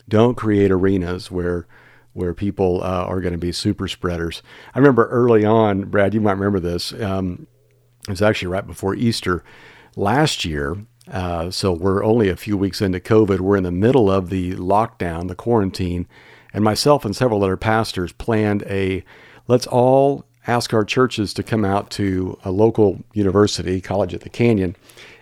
don't 0.09 0.35
create 0.35 0.71
arenas 0.71 1.31
where 1.31 1.67
where 2.13 2.33
people 2.33 2.81
uh, 2.83 3.05
are 3.05 3.21
going 3.21 3.33
to 3.33 3.37
be 3.37 3.51
super 3.51 3.87
spreaders. 3.87 4.41
I 4.73 4.79
remember 4.79 5.07
early 5.09 5.45
on, 5.45 5.83
Brad, 5.83 6.15
you 6.15 6.21
might 6.21 6.31
remember 6.31 6.59
this. 6.59 6.91
Um, 6.93 7.45
it 8.07 8.11
was 8.11 8.21
actually 8.21 8.47
right 8.47 8.65
before 8.65 8.95
Easter 8.95 9.43
last 9.95 10.45
year. 10.45 10.77
Uh, 11.11 11.51
so 11.51 11.71
we're 11.71 12.03
only 12.03 12.29
a 12.29 12.35
few 12.35 12.57
weeks 12.57 12.81
into 12.81 12.99
COVID. 12.99 13.39
We're 13.39 13.57
in 13.57 13.63
the 13.63 13.71
middle 13.71 14.09
of 14.11 14.29
the 14.29 14.53
lockdown, 14.53 15.27
the 15.27 15.35
quarantine, 15.35 16.07
and 16.53 16.63
myself 16.63 17.05
and 17.05 17.15
several 17.15 17.43
other 17.43 17.57
pastors 17.57 18.11
planned 18.13 18.63
a 18.63 19.03
let's 19.47 19.67
all 19.67 20.25
ask 20.47 20.73
our 20.73 20.85
churches 20.85 21.33
to 21.33 21.43
come 21.43 21.65
out 21.65 21.89
to 21.91 22.37
a 22.43 22.51
local 22.51 23.03
university, 23.13 23.81
College 23.81 24.13
of 24.13 24.21
the 24.21 24.29
Canyon, 24.29 24.75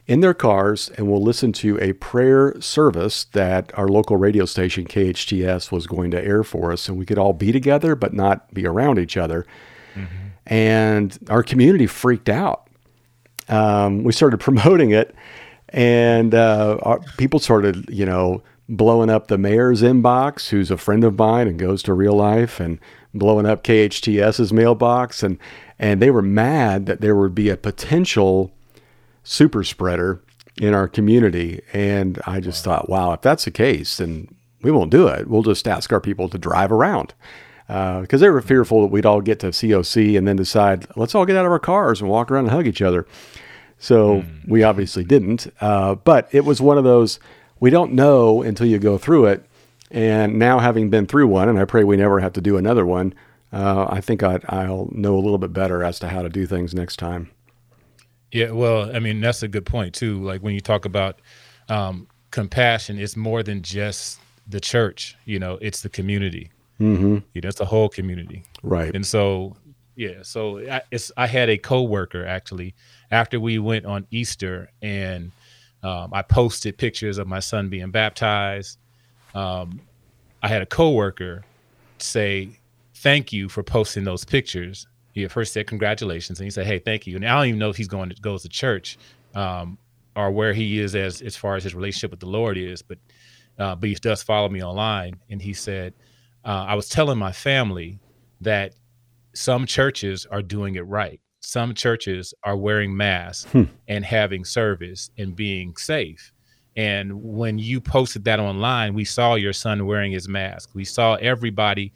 in 0.07 0.19
their 0.19 0.35
cars, 0.35 0.89
and 0.97 1.09
we'll 1.09 1.21
listen 1.21 1.51
to 1.51 1.79
a 1.81 1.93
prayer 1.93 2.55
service 2.61 3.23
that 3.25 3.71
our 3.77 3.87
local 3.87 4.17
radio 4.17 4.45
station, 4.45 4.85
KHTS, 4.85 5.71
was 5.71 5.87
going 5.87 6.11
to 6.11 6.23
air 6.23 6.43
for 6.43 6.71
us. 6.71 6.87
And 6.87 6.97
we 6.97 7.07
could 7.07 7.17
all 7.17 7.33
be 7.33 7.51
together, 7.51 7.95
but 7.95 8.13
not 8.13 8.53
be 8.53 8.67
around 8.67 8.99
each 8.99 9.17
other. 9.17 9.47
Mm-hmm. 9.95 10.27
And 10.45 11.17
our 11.27 11.41
community 11.41 11.87
freaked 11.87 12.29
out 12.29 12.64
um, 13.49 14.03
we 14.03 14.13
started 14.13 14.39
promoting 14.39 14.91
it, 14.91 15.15
and 15.69 16.33
uh, 16.33 16.77
our, 16.81 16.99
people 17.17 17.39
started, 17.39 17.89
you 17.89 18.05
know, 18.05 18.41
blowing 18.67 19.09
up 19.09 19.27
the 19.27 19.37
mayor's 19.37 19.81
inbox, 19.81 20.49
who's 20.49 20.71
a 20.71 20.77
friend 20.77 21.03
of 21.03 21.17
mine 21.17 21.47
and 21.47 21.59
goes 21.59 21.83
to 21.83 21.93
real 21.93 22.15
life, 22.15 22.59
and 22.59 22.79
blowing 23.13 23.45
up 23.45 23.63
KHTS's 23.63 24.53
mailbox, 24.53 25.23
and 25.23 25.37
and 25.77 26.01
they 26.01 26.11
were 26.11 26.21
mad 26.21 26.85
that 26.85 27.01
there 27.01 27.15
would 27.15 27.35
be 27.35 27.49
a 27.49 27.57
potential 27.57 28.51
super 29.23 29.63
spreader 29.63 30.21
in 30.61 30.73
our 30.73 30.87
community, 30.87 31.61
and 31.73 32.19
I 32.25 32.39
just 32.39 32.65
wow. 32.65 32.77
thought, 32.77 32.89
wow, 32.89 33.13
if 33.13 33.21
that's 33.21 33.45
the 33.45 33.51
case, 33.51 33.97
then 33.97 34.33
we 34.61 34.71
won't 34.71 34.91
do 34.91 35.07
it. 35.07 35.27
We'll 35.27 35.43
just 35.43 35.67
ask 35.67 35.91
our 35.91 35.99
people 35.99 36.29
to 36.29 36.37
drive 36.37 36.71
around 36.71 37.13
because 37.67 38.21
uh, 38.21 38.25
they 38.25 38.29
were 38.29 38.41
fearful 38.41 38.81
that 38.81 38.87
we'd 38.87 39.05
all 39.05 39.21
get 39.21 39.39
to 39.39 39.47
COC 39.47 40.17
and 40.17 40.27
then 40.27 40.35
decide, 40.35 40.85
let's 40.95 41.15
all 41.15 41.25
get 41.25 41.35
out 41.35 41.45
of 41.45 41.51
our 41.51 41.59
cars 41.59 41.99
and 41.99 42.09
walk 42.09 42.29
around 42.29 42.45
and 42.45 42.51
hug 42.51 42.67
each 42.67 42.81
other. 42.81 43.07
So 43.79 44.21
mm. 44.21 44.47
we 44.47 44.63
obviously 44.63 45.03
didn't. 45.03 45.51
Uh, 45.59 45.95
but 45.95 46.29
it 46.31 46.45
was 46.45 46.61
one 46.61 46.77
of 46.77 46.83
those, 46.83 47.19
we 47.59 47.69
don't 47.69 47.93
know 47.93 48.41
until 48.41 48.67
you 48.67 48.77
go 48.77 48.97
through 48.97 49.25
it. 49.25 49.45
And 49.91 50.37
now, 50.39 50.59
having 50.59 50.89
been 50.89 51.05
through 51.05 51.27
one, 51.27 51.47
and 51.47 51.59
I 51.59 51.65
pray 51.65 51.83
we 51.83 51.95
never 51.95 52.19
have 52.19 52.33
to 52.33 52.41
do 52.41 52.57
another 52.57 52.85
one, 52.85 53.13
uh, 53.53 53.87
I 53.89 54.01
think 54.01 54.23
i 54.23 54.37
will 54.67 54.89
know 54.91 55.15
a 55.15 55.21
little 55.21 55.37
bit 55.37 55.53
better 55.53 55.83
as 55.83 55.99
to 55.99 56.09
how 56.09 56.21
to 56.21 56.29
do 56.29 56.45
things 56.45 56.73
next 56.73 56.97
time. 56.97 57.29
Yeah, 58.31 58.51
well, 58.51 58.93
I 58.93 58.99
mean, 58.99 59.21
that's 59.21 59.43
a 59.43 59.47
good 59.47 59.65
point, 59.65 59.93
too. 59.93 60.21
Like 60.21 60.41
when 60.41 60.55
you 60.55 60.59
talk 60.59 60.85
about 60.85 61.21
um, 61.69 62.07
compassion, 62.31 62.99
it's 62.99 63.15
more 63.15 63.43
than 63.43 63.61
just 63.61 64.19
the 64.47 64.59
church, 64.59 65.15
you 65.25 65.39
know, 65.39 65.57
it's 65.61 65.81
the 65.81 65.89
community. 65.89 66.51
Mm-hmm. 66.79 67.13
Know, 67.13 67.21
it's 67.33 67.57
the 67.57 67.65
whole 67.65 67.89
community. 67.89 68.43
Right. 68.63 68.93
And 68.93 69.05
so, 69.05 69.55
yeah, 69.95 70.23
so 70.23 70.59
I, 70.59 70.81
it's, 70.91 71.11
I 71.15 71.27
had 71.27 71.49
a 71.49 71.57
coworker 71.57 72.25
actually 72.25 72.75
after 73.11 73.39
we 73.39 73.59
went 73.59 73.85
on 73.85 74.07
Easter 74.11 74.69
and 74.81 75.31
um, 75.83 76.09
I 76.13 76.23
posted 76.23 76.77
pictures 76.77 77.19
of 77.19 77.27
my 77.27 77.39
son 77.39 77.69
being 77.69 77.91
baptized. 77.91 78.79
Um, 79.35 79.81
I 80.41 80.47
had 80.47 80.63
a 80.63 80.65
coworker 80.65 81.43
say, 81.99 82.49
"Thank 82.95 83.31
you 83.31 83.49
for 83.49 83.61
posting 83.61 84.03
those 84.03 84.25
pictures." 84.25 84.87
He 85.13 85.27
first 85.27 85.53
said 85.53 85.67
congratulations, 85.67 86.39
and 86.39 86.45
he 86.45 86.49
said, 86.49 86.65
"Hey, 86.65 86.79
thank 86.79 87.05
you." 87.05 87.15
And 87.15 87.25
I 87.25 87.35
don't 87.35 87.47
even 87.47 87.59
know 87.59 87.69
if 87.69 87.77
he's 87.77 87.87
going 87.87 88.09
to 88.09 88.15
goes 88.15 88.41
to 88.43 88.49
church 88.49 88.97
um, 89.35 89.77
or 90.15 90.31
where 90.31 90.53
he 90.53 90.79
is 90.79 90.95
as 90.95 91.21
as 91.21 91.35
far 91.35 91.55
as 91.55 91.63
his 91.63 91.75
relationship 91.75 92.09
with 92.09 92.19
the 92.19 92.25
Lord 92.25 92.57
is, 92.57 92.81
but 92.81 92.97
uh, 93.59 93.75
but 93.75 93.87
he 93.87 93.95
does 93.95 94.23
follow 94.23 94.49
me 94.49 94.63
online. 94.63 95.17
And 95.29 95.39
he 95.41 95.53
said, 95.53 95.93
uh, 96.45 96.65
"I 96.67 96.75
was 96.75 96.87
telling 96.87 97.17
my 97.17 97.31
family 97.31 97.99
that 98.41 98.75
some 99.33 99.65
churches 99.65 100.25
are 100.29 100.41
doing 100.41 100.75
it 100.75 100.85
right." 100.87 101.19
some 101.45 101.73
churches 101.73 102.33
are 102.43 102.57
wearing 102.57 102.95
masks 102.95 103.49
hmm. 103.51 103.63
and 103.87 104.03
having 104.03 104.43
service 104.43 105.09
and 105.17 105.35
being 105.35 105.75
safe. 105.77 106.33
And 106.75 107.23
when 107.23 107.57
you 107.57 107.79
posted 107.79 108.25
that 108.25 108.39
online, 108.39 108.93
we 108.93 109.05
saw 109.05 109.35
your 109.35 109.53
son 109.53 109.85
wearing 109.85 110.11
his 110.11 110.27
mask. 110.27 110.71
We 110.73 110.83
saw 110.83 111.15
everybody 111.15 111.93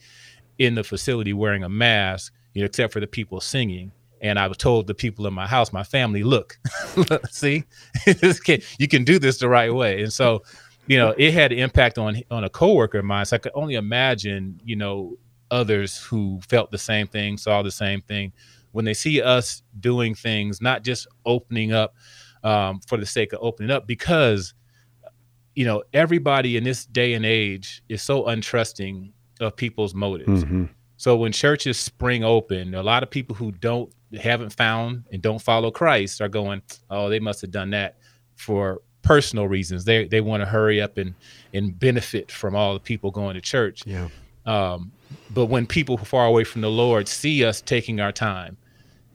in 0.58 0.75
the 0.75 0.84
facility 0.84 1.34
wearing 1.34 1.63
a 1.63 1.70
mask, 1.70 2.34
you 2.53 2.62
know, 2.62 2.65
except 2.65 2.94
for 2.94 3.00
the 3.00 3.08
people 3.08 3.41
singing. 3.41 3.91
And 4.22 4.38
I 4.38 4.48
was 4.48 4.58
told 4.58 4.88
the 4.88 4.94
people 4.94 5.27
in 5.27 5.34
my 5.34 5.48
house, 5.48 5.74
my 5.74 5.84
family, 5.84 6.24
look, 6.24 6.58
see, 7.29 7.63
you 8.79 8.88
can 8.88 9.03
do 9.03 9.20
this 9.20 9.39
the 9.39 9.50
right 9.50 9.74
way. 9.74 10.03
And 10.03 10.13
so, 10.13 10.44
you 10.89 10.98
know, 10.98 11.13
it 11.17 11.34
had 11.34 11.51
an 11.53 11.60
impact 11.60 11.98
on 11.98 12.22
on 12.29 12.43
a 12.43 12.50
coworker 12.50 13.00
of 13.00 13.05
mine. 13.05 13.24
So 13.25 13.36
I 13.36 13.39
could 13.39 13.51
only 13.53 13.75
imagine, 13.75 14.60
you 14.65 14.75
know, 14.75 15.17
others 15.51 15.98
who 15.98 16.41
felt 16.50 16.72
the 16.72 16.79
same 16.79 17.08
thing, 17.08 17.38
saw 17.38 17.62
the 17.62 17.72
same 17.72 18.01
thing 18.01 18.34
when 18.72 18.86
they 18.86 18.93
see 18.93 19.22
us 19.22 19.63
doing 19.79 20.15
things, 20.15 20.62
not 20.62 20.84
just 20.84 21.08
opening 21.25 21.74
up 21.74 21.96
um, 22.43 22.79
for 22.88 22.98
the 22.98 23.05
sake 23.05 23.34
of 23.34 23.39
opening 23.41 23.72
up, 23.72 23.88
because 23.88 24.53
you 25.55 25.65
know 25.65 25.84
everybody 25.93 26.58
in 26.58 26.63
this 26.63 26.86
day 26.86 27.13
and 27.13 27.25
age 27.25 27.84
is 27.88 28.01
so 28.01 28.24
untrusting 28.24 29.12
of 29.39 29.55
people's 29.55 29.93
motives. 29.93 30.43
Mm-hmm. 30.43 30.65
So 30.98 31.15
when 31.17 31.31
churches 31.31 31.77
spring 31.77 32.24
open, 32.24 32.74
a 32.74 32.84
lot 32.84 33.03
of 33.03 33.12
people 33.12 33.36
who 33.36 33.51
don't 33.51 33.93
haven't 34.19 34.53
found 34.53 35.03
and 35.12 35.22
don't 35.22 35.41
follow 35.41 35.69
Christ 35.69 36.19
are 36.19 36.29
going, 36.29 36.63
"Oh, 36.89 37.10
they 37.10 37.19
must 37.19 37.41
have 37.41 37.51
done 37.51 37.69
that 37.72 37.98
for 38.36 38.81
personal 39.01 39.48
reasons. 39.48 39.86
They 39.86 40.06
they 40.06 40.22
want 40.22 40.41
to 40.41 40.46
hurry 40.46 40.82
up 40.82 40.98
and 40.98 41.13
and 41.53 41.77
benefit 41.77 42.32
from 42.32 42.56
all 42.56 42.74
the 42.74 42.79
people 42.79 43.12
going 43.12 43.36
to 43.36 43.41
church." 43.41 43.84
Yeah. 43.86 44.10
Um, 44.46 44.91
but 45.32 45.46
when 45.46 45.68
people 45.68 45.98
far 45.98 46.25
away 46.25 46.44
from 46.44 46.62
the 46.62 46.70
Lord 46.70 47.08
see 47.08 47.44
us 47.44 47.62
taking 47.62 48.00
our 48.00 48.12
time 48.12 48.58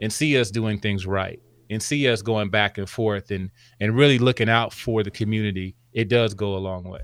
and 0.01 0.13
see 0.13 0.39
us 0.39 0.51
doing 0.51 0.79
things 0.79 1.07
right 1.07 1.41
and 1.71 1.83
see 1.83 2.09
us 2.09 2.23
going 2.23 2.51
back 2.51 2.79
and 2.79 2.89
forth 2.89 3.31
and 3.31 3.51
and 3.81 3.97
really 3.97 4.19
looking 4.19 4.49
out 4.49 4.73
for 4.73 5.03
the 5.03 5.11
community, 5.11 5.75
it 5.93 6.09
does 6.09 6.35
go 6.35 6.57
a 6.57 6.59
long 6.59 6.85
way. 6.85 7.01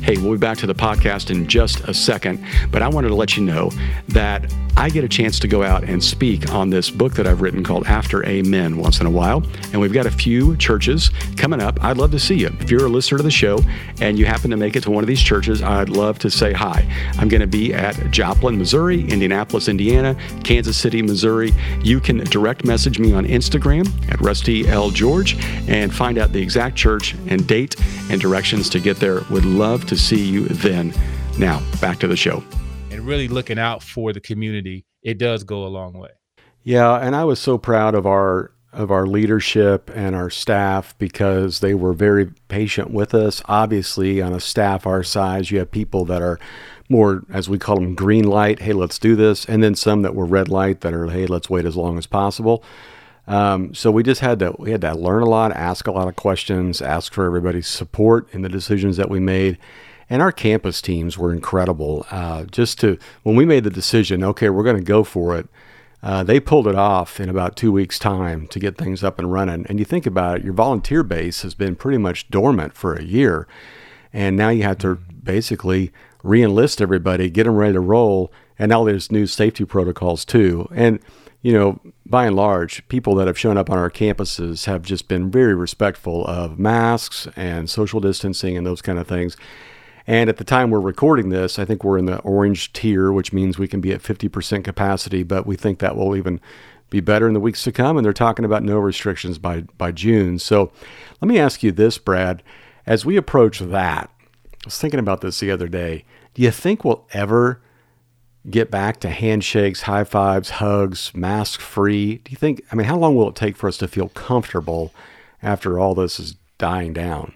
Hey, 0.00 0.16
we'll 0.18 0.32
be 0.32 0.38
back 0.38 0.58
to 0.58 0.66
the 0.66 0.74
podcast 0.74 1.30
in 1.30 1.46
just 1.46 1.80
a 1.80 1.94
second, 1.94 2.44
but 2.70 2.82
I 2.82 2.88
wanted 2.88 3.08
to 3.08 3.14
let 3.14 3.36
you 3.36 3.42
know 3.42 3.70
that 4.08 4.52
I 4.78 4.90
get 4.90 5.04
a 5.04 5.08
chance 5.08 5.38
to 5.40 5.48
go 5.48 5.62
out 5.62 5.84
and 5.84 6.04
speak 6.04 6.52
on 6.52 6.68
this 6.68 6.90
book 6.90 7.14
that 7.14 7.26
I've 7.26 7.40
written 7.40 7.64
called 7.64 7.86
After 7.86 8.24
Amen 8.26 8.76
once 8.76 9.00
in 9.00 9.06
a 9.06 9.10
while. 9.10 9.42
And 9.72 9.80
we've 9.80 9.92
got 9.92 10.04
a 10.04 10.10
few 10.10 10.54
churches 10.58 11.10
coming 11.36 11.62
up. 11.62 11.82
I'd 11.82 11.96
love 11.96 12.10
to 12.10 12.18
see 12.18 12.34
you. 12.34 12.54
If 12.60 12.70
you're 12.70 12.84
a 12.84 12.88
listener 12.88 13.16
to 13.16 13.22
the 13.22 13.30
show 13.30 13.58
and 14.02 14.18
you 14.18 14.26
happen 14.26 14.50
to 14.50 14.56
make 14.56 14.76
it 14.76 14.82
to 14.82 14.90
one 14.90 15.02
of 15.02 15.08
these 15.08 15.22
churches, 15.22 15.62
I'd 15.62 15.88
love 15.88 16.18
to 16.20 16.30
say 16.30 16.52
hi. 16.52 16.86
I'm 17.18 17.28
going 17.28 17.40
to 17.40 17.46
be 17.46 17.72
at 17.72 18.10
Joplin, 18.10 18.58
Missouri, 18.58 19.00
Indianapolis, 19.00 19.68
Indiana, 19.68 20.14
Kansas 20.44 20.76
City, 20.76 21.00
Missouri. 21.00 21.54
You 21.82 21.98
can 21.98 22.18
direct 22.18 22.66
message 22.66 22.98
me 22.98 23.14
on 23.14 23.24
Instagram 23.24 23.88
at 24.10 24.20
Rusty 24.20 24.68
L. 24.68 24.90
George 24.90 25.38
and 25.68 25.92
find 25.92 26.18
out 26.18 26.32
the 26.32 26.42
exact 26.42 26.76
church 26.76 27.14
and 27.28 27.46
date 27.46 27.76
and 28.10 28.20
directions 28.20 28.68
to 28.70 28.78
get 28.78 28.98
there. 28.98 29.22
Would 29.30 29.46
love 29.46 29.86
to 29.86 29.96
see 29.96 30.22
you 30.22 30.48
then. 30.48 30.92
Now, 31.38 31.62
back 31.80 31.98
to 32.00 32.08
the 32.08 32.16
show. 32.16 32.42
Really 33.06 33.28
looking 33.28 33.56
out 33.56 33.84
for 33.84 34.12
the 34.12 34.18
community, 34.18 34.84
it 35.00 35.16
does 35.16 35.44
go 35.44 35.64
a 35.64 35.68
long 35.68 35.92
way. 35.92 36.10
Yeah, 36.64 36.96
and 36.96 37.14
I 37.14 37.22
was 37.22 37.38
so 37.38 37.56
proud 37.56 37.94
of 37.94 38.04
our 38.04 38.50
of 38.72 38.90
our 38.90 39.06
leadership 39.06 39.92
and 39.94 40.16
our 40.16 40.28
staff 40.28 40.98
because 40.98 41.60
they 41.60 41.72
were 41.72 41.92
very 41.92 42.26
patient 42.48 42.90
with 42.90 43.14
us. 43.14 43.42
Obviously, 43.44 44.20
on 44.20 44.32
a 44.32 44.40
staff 44.40 44.88
our 44.88 45.04
size, 45.04 45.52
you 45.52 45.60
have 45.60 45.70
people 45.70 46.04
that 46.06 46.20
are 46.20 46.40
more, 46.88 47.22
as 47.32 47.48
we 47.48 47.60
call 47.60 47.76
them, 47.76 47.94
green 47.94 48.24
light. 48.24 48.58
Hey, 48.58 48.72
let's 48.72 48.98
do 48.98 49.14
this, 49.14 49.44
and 49.44 49.62
then 49.62 49.76
some 49.76 50.02
that 50.02 50.16
were 50.16 50.26
red 50.26 50.48
light 50.48 50.80
that 50.80 50.92
are, 50.92 51.06
hey, 51.06 51.26
let's 51.26 51.48
wait 51.48 51.64
as 51.64 51.76
long 51.76 51.98
as 51.98 52.08
possible. 52.08 52.64
Um, 53.28 53.72
so 53.72 53.92
we 53.92 54.02
just 54.02 54.20
had 54.20 54.40
to 54.40 54.56
we 54.58 54.72
had 54.72 54.80
to 54.80 54.96
learn 54.96 55.22
a 55.22 55.28
lot, 55.28 55.52
ask 55.52 55.86
a 55.86 55.92
lot 55.92 56.08
of 56.08 56.16
questions, 56.16 56.82
ask 56.82 57.12
for 57.12 57.24
everybody's 57.24 57.68
support 57.68 58.26
in 58.32 58.42
the 58.42 58.48
decisions 58.48 58.96
that 58.96 59.08
we 59.08 59.20
made. 59.20 59.58
And 60.08 60.22
our 60.22 60.32
campus 60.32 60.80
teams 60.80 61.18
were 61.18 61.32
incredible. 61.32 62.06
Uh, 62.10 62.44
just 62.44 62.78
to 62.80 62.98
when 63.22 63.36
we 63.36 63.44
made 63.44 63.64
the 63.64 63.70
decision, 63.70 64.22
okay, 64.22 64.48
we're 64.50 64.62
going 64.64 64.76
to 64.76 64.82
go 64.82 65.02
for 65.04 65.36
it. 65.36 65.48
Uh, 66.02 66.22
they 66.22 66.38
pulled 66.38 66.68
it 66.68 66.76
off 66.76 67.18
in 67.18 67.28
about 67.28 67.56
two 67.56 67.72
weeks' 67.72 67.98
time 67.98 68.46
to 68.48 68.60
get 68.60 68.76
things 68.76 69.02
up 69.02 69.18
and 69.18 69.32
running. 69.32 69.66
And 69.68 69.78
you 69.78 69.84
think 69.84 70.06
about 70.06 70.38
it, 70.38 70.44
your 70.44 70.52
volunteer 70.52 71.02
base 71.02 71.42
has 71.42 71.54
been 71.54 71.74
pretty 71.74 71.98
much 71.98 72.30
dormant 72.30 72.74
for 72.74 72.94
a 72.94 73.02
year, 73.02 73.48
and 74.12 74.36
now 74.36 74.50
you 74.50 74.62
have 74.62 74.78
to 74.78 74.94
basically 74.94 75.92
re-enlist 76.22 76.80
everybody, 76.80 77.28
get 77.28 77.44
them 77.44 77.56
ready 77.56 77.72
to 77.72 77.80
roll. 77.80 78.32
And 78.58 78.70
now 78.70 78.84
there's 78.84 79.10
new 79.10 79.26
safety 79.26 79.64
protocols 79.64 80.24
too. 80.24 80.68
And 80.72 81.00
you 81.42 81.52
know, 81.52 81.80
by 82.04 82.26
and 82.26 82.34
large, 82.34 82.86
people 82.88 83.14
that 83.16 83.26
have 83.26 83.38
shown 83.38 83.56
up 83.56 83.70
on 83.70 83.78
our 83.78 83.90
campuses 83.90 84.64
have 84.64 84.82
just 84.82 85.06
been 85.06 85.30
very 85.30 85.54
respectful 85.54 86.26
of 86.26 86.58
masks 86.58 87.28
and 87.36 87.70
social 87.70 88.00
distancing 88.00 88.56
and 88.56 88.66
those 88.66 88.82
kind 88.82 88.98
of 88.98 89.06
things. 89.06 89.36
And 90.06 90.30
at 90.30 90.36
the 90.36 90.44
time 90.44 90.70
we're 90.70 90.80
recording 90.80 91.30
this, 91.30 91.58
I 91.58 91.64
think 91.64 91.82
we're 91.82 91.98
in 91.98 92.06
the 92.06 92.18
orange 92.20 92.72
tier, 92.72 93.10
which 93.10 93.32
means 93.32 93.58
we 93.58 93.68
can 93.68 93.80
be 93.80 93.92
at 93.92 94.02
50% 94.02 94.62
capacity, 94.62 95.22
but 95.22 95.46
we 95.46 95.56
think 95.56 95.80
that 95.80 95.96
will 95.96 96.14
even 96.14 96.40
be 96.90 97.00
better 97.00 97.26
in 97.26 97.34
the 97.34 97.40
weeks 97.40 97.64
to 97.64 97.72
come. 97.72 97.96
And 97.96 98.04
they're 98.04 98.12
talking 98.12 98.44
about 98.44 98.62
no 98.62 98.78
restrictions 98.78 99.38
by, 99.38 99.62
by 99.76 99.90
June. 99.90 100.38
So 100.38 100.70
let 101.20 101.28
me 101.28 101.38
ask 101.38 101.62
you 101.62 101.72
this, 101.72 101.98
Brad. 101.98 102.42
As 102.86 103.04
we 103.04 103.16
approach 103.16 103.58
that, 103.58 104.10
I 104.22 104.66
was 104.66 104.78
thinking 104.78 105.00
about 105.00 105.20
this 105.20 105.40
the 105.40 105.50
other 105.50 105.68
day. 105.68 106.04
Do 106.34 106.42
you 106.42 106.52
think 106.52 106.84
we'll 106.84 107.06
ever 107.12 107.60
get 108.48 108.70
back 108.70 109.00
to 109.00 109.10
handshakes, 109.10 109.82
high 109.82 110.04
fives, 110.04 110.50
hugs, 110.50 111.12
mask 111.14 111.60
free? 111.60 112.18
Do 112.18 112.30
you 112.30 112.36
think, 112.36 112.62
I 112.70 112.76
mean, 112.76 112.86
how 112.86 112.96
long 112.96 113.16
will 113.16 113.30
it 113.30 113.34
take 113.34 113.56
for 113.56 113.66
us 113.68 113.78
to 113.78 113.88
feel 113.88 114.10
comfortable 114.10 114.92
after 115.42 115.80
all 115.80 115.96
this 115.96 116.20
is 116.20 116.36
dying 116.58 116.92
down? 116.92 117.34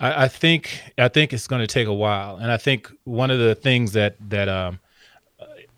I, 0.00 0.24
I 0.24 0.28
think 0.28 0.80
I 0.98 1.08
think 1.08 1.32
it's 1.32 1.46
going 1.46 1.60
to 1.60 1.66
take 1.66 1.86
a 1.86 1.94
while, 1.94 2.36
and 2.36 2.50
I 2.50 2.56
think 2.56 2.90
one 3.04 3.30
of 3.30 3.38
the 3.38 3.54
things 3.54 3.92
that 3.92 4.16
that 4.28 4.48
um, 4.48 4.80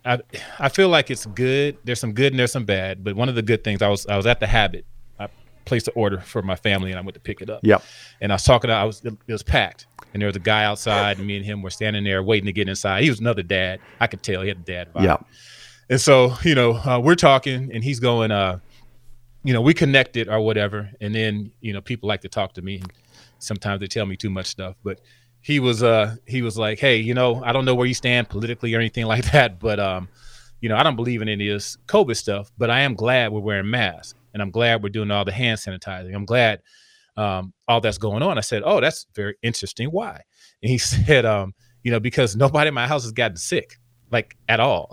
I 0.04 0.20
I 0.58 0.68
feel 0.68 0.88
like 0.88 1.11
it's 1.11 1.26
good. 1.26 1.78
There's 1.85 2.00
some 2.00 2.12
good 2.12 2.32
and 2.32 2.38
there's 2.38 2.52
some 2.52 2.64
bad, 2.64 3.04
but 3.04 3.16
one 3.16 3.28
of 3.28 3.35
the 3.35 3.42
good 3.42 3.64
things 3.64 3.82
I 3.82 3.88
was 3.88 4.06
I 4.06 4.16
was 4.16 4.26
at 4.26 4.40
the 4.40 4.46
Habit. 4.46 4.87
I 5.18 5.28
placed 5.64 5.88
an 5.88 5.94
order 5.96 6.20
for 6.20 6.42
my 6.42 6.56
family, 6.56 6.90
and 6.90 6.99
I 6.99 7.02
went 7.02 7.14
to 7.14 7.20
pick 7.20 7.40
it 7.40 7.50
up. 7.50 7.61
Yep. 7.62 7.82
And 8.20 8.32
I 8.32 8.37
was 8.37 8.44
talking. 8.44 8.70
I 8.70 8.85
was 8.85 9.02
it 9.04 9.16
was 9.26 9.42
packed, 9.42 9.87
and 10.12 10.23
there 10.23 10.28
was 10.28 10.37
a 10.37 10.40
guy 10.40 10.64
outside, 10.64 11.18
and 11.18 11.26
me 11.26 11.37
and 11.37 11.44
him 11.44 11.62
were 11.62 11.70
standing 11.70 12.04
there 12.04 12.23
waiting 12.23 12.46
to 12.46 12.52
get 12.52 12.68
inside. 12.68 13.02
He 13.02 13.11
was 13.11 13.20
another 13.20 13.42
dad. 13.42 13.80
I 14.00 14.06
could 14.06 14.23
tell 14.23 14.42
he 14.42 14.49
had 14.49 14.58
a 14.58 14.61
dad 14.61 14.92
vibe. 14.94 15.04
Yeah. 15.04 15.16
And 15.90 16.00
so 16.00 16.35
you 16.42 16.54
know 16.54 16.75
uh, 16.75 17.00
we're 17.02 17.16
talking, 17.16 17.70
and 17.73 17.85
he's 17.85 18.00
going. 18.00 18.30
uh 18.30 18.61
you 19.44 19.52
know, 19.52 19.61
we 19.61 19.75
connected 19.75 20.28
or 20.28 20.40
whatever, 20.40 20.90
and 21.00 21.14
then 21.14 21.52
you 21.61 21.73
know 21.73 21.80
people 21.80 22.08
like 22.08 22.23
to 22.23 22.28
talk 22.28 22.54
to 22.54 22.62
me. 22.62 22.80
And, 22.80 22.92
sometimes 23.38 23.81
they 23.81 23.87
tell 23.87 24.07
me 24.07 24.16
too 24.16 24.31
much 24.31 24.47
stuff, 24.47 24.76
but 24.83 25.00
he 25.40 25.61
was 25.61 25.83
uh 25.83 26.16
he 26.26 26.43
was 26.43 26.59
like, 26.59 26.78
hey, 26.78 26.97
you 26.97 27.14
know, 27.14 27.43
I 27.45 27.52
don't 27.52 27.64
know 27.64 27.75
where 27.75 27.87
you 27.87 27.95
stand 27.95 28.28
politically 28.28 28.75
or 28.75 28.81
anything 28.81 29.07
like 29.14 29.31
that, 29.33 29.61
but 29.61 29.78
um, 29.78 30.09
you 30.61 30.69
know, 30.69 30.76
I 30.76 30.83
don't 30.83 30.97
believe 30.97 31.23
in 31.23 31.28
any 31.28 31.49
of 31.49 31.57
this 31.57 31.76
COVID 31.87 32.16
stuff, 32.16 32.50
but 32.59 32.71
I 32.71 32.81
am 32.81 32.95
glad 32.95 33.33
we're 33.33 33.40
wearing 33.40 33.71
masks 33.71 34.14
and 34.33 34.43
I'm 34.43 34.50
glad 34.50 34.83
we're 34.83 34.90
doing 34.90 35.11
all 35.11 35.25
the 35.25 35.33
hand 35.33 35.59
sanitizing. 35.59 36.14
I'm 36.14 36.25
glad 36.25 36.61
um, 37.16 37.52
all 37.66 37.81
that's 37.81 37.99
going 37.99 38.23
on. 38.23 38.38
I 38.38 38.43
said, 38.43 38.62
oh, 38.64 38.81
that's 38.81 39.07
very 39.14 39.37
interesting. 39.43 39.88
Why? 39.88 40.21
And 40.62 40.71
he 40.71 40.78
said, 40.78 41.25
um, 41.25 41.55
you 41.83 41.90
know, 41.90 42.00
because 42.00 42.37
nobody 42.37 42.69
in 42.69 42.75
my 42.75 42.87
house 42.87 43.05
has 43.05 43.12
gotten 43.12 43.37
sick, 43.37 43.78
like 44.10 44.37
at 44.49 44.60
all, 44.60 44.91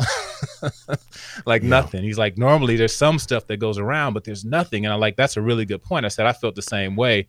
like 1.45 1.63
yeah. 1.63 1.69
nothing. 1.69 2.03
He's 2.03 2.17
like, 2.17 2.37
normally 2.37 2.75
there's 2.75 2.95
some 2.95 3.19
stuff 3.19 3.47
that 3.47 3.57
goes 3.57 3.77
around, 3.77 4.13
but 4.13 4.23
there's 4.23 4.45
nothing. 4.45 4.85
And 4.85 4.93
I'm 4.93 4.99
like, 4.99 5.15
that's 5.15 5.37
a 5.37 5.41
really 5.41 5.65
good 5.65 5.81
point. 5.81 6.05
I 6.05 6.09
said, 6.09 6.25
I 6.25 6.33
felt 6.33 6.55
the 6.55 6.61
same 6.61 6.95
way. 6.95 7.27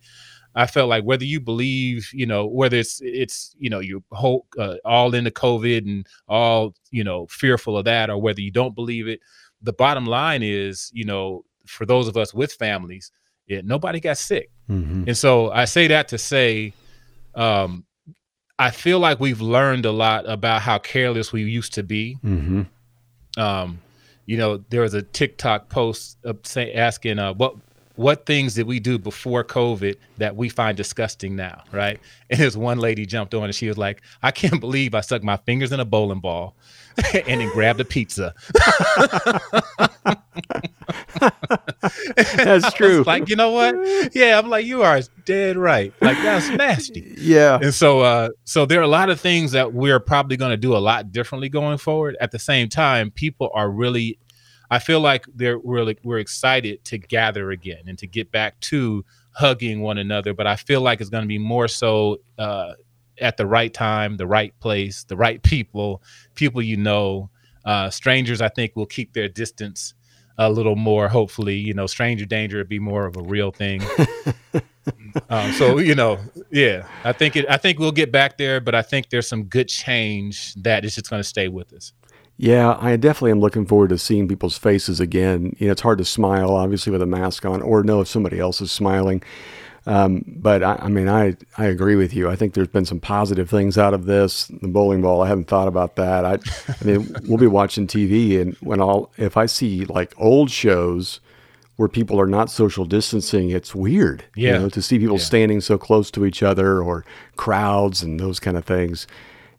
I 0.55 0.67
felt 0.67 0.89
like 0.89 1.03
whether 1.03 1.25
you 1.25 1.41
believe, 1.41 2.09
you 2.13 2.25
know, 2.25 2.45
whether 2.45 2.77
it's 2.77 3.01
it's 3.03 3.55
you 3.59 3.69
know 3.69 3.79
you 3.79 4.03
whole 4.11 4.45
uh, 4.57 4.75
all 4.85 5.13
into 5.13 5.31
COVID 5.31 5.85
and 5.85 6.07
all 6.27 6.73
you 6.91 7.03
know 7.03 7.27
fearful 7.27 7.77
of 7.77 7.85
that, 7.85 8.09
or 8.09 8.17
whether 8.17 8.41
you 8.41 8.51
don't 8.51 8.73
believe 8.73 9.07
it, 9.07 9.19
the 9.61 9.73
bottom 9.73 10.05
line 10.05 10.43
is, 10.43 10.89
you 10.93 11.03
know, 11.03 11.43
for 11.65 11.85
those 11.85 12.07
of 12.07 12.15
us 12.15 12.33
with 12.33 12.53
families, 12.53 13.11
yeah, 13.47 13.61
nobody 13.63 13.99
got 13.99 14.17
sick, 14.17 14.49
mm-hmm. 14.69 15.03
and 15.07 15.17
so 15.17 15.51
I 15.51 15.65
say 15.65 15.87
that 15.87 16.07
to 16.09 16.17
say, 16.17 16.73
um, 17.35 17.85
I 18.57 18.71
feel 18.71 18.99
like 18.99 19.19
we've 19.19 19.41
learned 19.41 19.85
a 19.85 19.91
lot 19.91 20.27
about 20.29 20.61
how 20.61 20.77
careless 20.77 21.33
we 21.33 21.43
used 21.43 21.73
to 21.73 21.83
be. 21.83 22.17
Mm-hmm. 22.23 22.61
Um, 23.37 23.81
you 24.25 24.37
know, 24.37 24.57
there 24.69 24.81
was 24.81 24.93
a 24.93 25.01
TikTok 25.01 25.69
post 25.69 26.17
of 26.23 26.39
say, 26.43 26.73
asking 26.73 27.19
uh, 27.19 27.33
what 27.33 27.55
what 27.95 28.25
things 28.25 28.53
did 28.53 28.67
we 28.67 28.79
do 28.79 28.97
before 28.97 29.43
COVID 29.43 29.95
that 30.17 30.35
we 30.35 30.49
find 30.49 30.77
disgusting 30.77 31.35
now, 31.35 31.63
right? 31.71 31.99
And 32.27 32.39
this 32.39 32.55
one 32.55 32.79
lady 32.79 33.05
jumped 33.05 33.35
on 33.35 33.43
and 33.43 33.53
she 33.53 33.67
was 33.67 33.77
like, 33.77 34.01
I 34.23 34.31
can't 34.31 34.59
believe 34.59 34.95
I 34.95 35.01
stuck 35.01 35.21
my 35.21 35.37
fingers 35.37 35.71
in 35.71 35.79
a 35.79 35.85
bowling 35.85 36.21
ball 36.21 36.55
and 37.13 37.39
then 37.39 37.49
grabbed 37.49 37.79
a 37.79 37.85
pizza. 37.85 38.33
that's 42.35 42.73
true. 42.73 43.03
Like, 43.03 43.29
you 43.29 43.35
know 43.35 43.51
what? 43.51 43.75
Yeah, 44.15 44.39
I'm 44.39 44.49
like, 44.49 44.65
you 44.65 44.81
are 44.81 45.01
dead 45.25 45.55
right. 45.55 45.93
Like 46.01 46.17
that's 46.17 46.49
nasty. 46.49 47.13
Yeah. 47.17 47.59
And 47.61 47.75
so 47.75 47.99
uh 47.99 48.29
so 48.43 48.65
there 48.65 48.79
are 48.79 48.83
a 48.83 48.87
lot 48.87 49.11
of 49.11 49.21
things 49.21 49.51
that 49.51 49.73
we're 49.73 49.99
probably 49.99 50.35
gonna 50.35 50.57
do 50.57 50.75
a 50.75 50.79
lot 50.79 51.11
differently 51.11 51.49
going 51.49 51.77
forward. 51.77 52.17
At 52.19 52.31
the 52.31 52.39
same 52.39 52.69
time, 52.69 53.11
people 53.11 53.51
are 53.53 53.69
really 53.69 54.17
I 54.75 54.79
feel 54.79 54.99
like 54.99 55.25
they're 55.33 55.57
really 55.57 55.97
we're 56.03 56.19
excited 56.19 56.83
to 56.85 56.97
gather 56.97 57.51
again 57.51 57.83
and 57.87 57.97
to 57.99 58.07
get 58.07 58.29
back 58.29 58.59
to 58.71 59.05
hugging 59.31 59.79
one 59.79 59.97
another. 59.97 60.33
But 60.33 60.47
I 60.47 60.57
feel 60.57 60.81
like 60.81 60.99
it's 60.99 61.09
going 61.09 61.23
to 61.23 61.29
be 61.29 61.39
more 61.39 61.69
so 61.69 62.19
uh, 62.37 62.73
at 63.21 63.37
the 63.37 63.45
right 63.45 63.73
time, 63.73 64.17
the 64.17 64.27
right 64.27 64.53
place, 64.59 65.05
the 65.05 65.15
right 65.15 65.41
people, 65.41 66.03
people 66.35 66.61
you 66.61 66.75
know. 66.75 67.29
Uh, 67.63 67.89
strangers, 67.89 68.41
I 68.41 68.49
think, 68.49 68.75
will 68.75 68.85
keep 68.85 69.13
their 69.13 69.29
distance 69.29 69.93
a 70.37 70.51
little 70.51 70.75
more. 70.75 71.07
Hopefully, 71.07 71.55
you 71.55 71.73
know, 71.73 71.87
stranger 71.87 72.25
danger 72.25 72.57
would 72.57 72.67
be 72.67 72.77
more 72.77 73.05
of 73.05 73.15
a 73.15 73.21
real 73.23 73.51
thing. 73.51 73.81
um, 75.29 75.53
so 75.53 75.77
you 75.79 75.95
know, 75.95 76.19
yeah, 76.51 76.85
I 77.05 77.13
think 77.13 77.37
it. 77.37 77.45
I 77.49 77.55
think 77.55 77.79
we'll 77.79 77.93
get 77.93 78.11
back 78.11 78.37
there, 78.37 78.59
but 78.59 78.75
I 78.75 78.81
think 78.81 79.09
there's 79.09 79.27
some 79.27 79.45
good 79.45 79.69
change 79.69 80.53
that 80.55 80.83
is 80.83 80.95
just 80.95 81.09
going 81.09 81.21
to 81.21 81.27
stay 81.27 81.47
with 81.47 81.71
us. 81.71 81.93
Yeah, 82.37 82.77
I 82.81 82.97
definitely 82.97 83.31
am 83.31 83.39
looking 83.39 83.65
forward 83.65 83.89
to 83.89 83.97
seeing 83.97 84.27
people's 84.27 84.57
faces 84.57 84.99
again. 84.99 85.55
You 85.57 85.67
know, 85.67 85.71
it's 85.71 85.81
hard 85.81 85.99
to 85.99 86.05
smile, 86.05 86.51
obviously, 86.51 86.91
with 86.91 87.01
a 87.01 87.05
mask 87.05 87.45
on, 87.45 87.61
or 87.61 87.83
know 87.83 88.01
if 88.01 88.07
somebody 88.07 88.39
else 88.39 88.59
is 88.59 88.71
smiling. 88.71 89.23
Um, 89.87 90.23
but 90.27 90.63
I, 90.63 90.79
I, 90.81 90.87
mean, 90.89 91.07
I 91.07 91.37
I 91.57 91.65
agree 91.65 91.95
with 91.95 92.13
you. 92.13 92.29
I 92.29 92.35
think 92.35 92.53
there's 92.53 92.67
been 92.67 92.85
some 92.85 92.99
positive 92.99 93.49
things 93.49 93.77
out 93.77 93.93
of 93.93 94.05
this. 94.05 94.47
The 94.47 94.67
bowling 94.67 95.01
ball, 95.01 95.21
I 95.21 95.27
haven't 95.27 95.47
thought 95.47 95.67
about 95.67 95.95
that. 95.95 96.25
I, 96.25 96.33
I 96.33 96.83
mean, 96.83 97.15
we'll 97.27 97.37
be 97.37 97.47
watching 97.47 97.87
TV, 97.87 98.41
and 98.41 98.55
when 98.55 98.81
I'll 98.81 99.11
if 99.17 99.37
I 99.37 99.45
see 99.45 99.85
like 99.85 100.13
old 100.17 100.49
shows 100.49 101.19
where 101.75 101.89
people 101.89 102.19
are 102.19 102.27
not 102.27 102.49
social 102.49 102.85
distancing, 102.85 103.51
it's 103.51 103.75
weird. 103.75 104.23
Yeah. 104.35 104.53
You 104.53 104.59
know, 104.59 104.69
to 104.69 104.81
see 104.81 104.97
people 104.97 105.17
yeah. 105.17 105.23
standing 105.23 105.61
so 105.61 105.77
close 105.77 106.09
to 106.11 106.25
each 106.25 106.41
other 106.41 106.81
or 106.81 107.05
crowds 107.35 108.01
and 108.01 108.19
those 108.19 108.39
kind 108.39 108.57
of 108.57 108.65
things. 108.65 109.07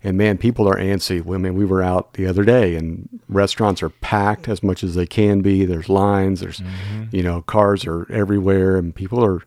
And 0.06 0.16
man, 0.16 0.38
people 0.38 0.68
are 0.68 0.76
antsy. 0.76 1.18
I 1.34 1.36
mean, 1.36 1.56
we 1.56 1.64
were 1.64 1.82
out 1.82 2.12
the 2.12 2.28
other 2.28 2.44
day, 2.44 2.76
and 2.76 3.08
restaurants 3.28 3.82
are 3.82 3.88
packed 3.88 4.46
as 4.46 4.62
much 4.62 4.84
as 4.84 4.94
they 4.94 5.04
can 5.04 5.40
be. 5.40 5.64
There's 5.64 5.88
lines. 5.88 6.38
There's, 6.38 6.60
mm-hmm. 6.60 7.06
you 7.10 7.24
know, 7.24 7.42
cars 7.42 7.84
are 7.84 8.06
everywhere, 8.08 8.76
and 8.76 8.94
people 8.94 9.24
are 9.24 9.42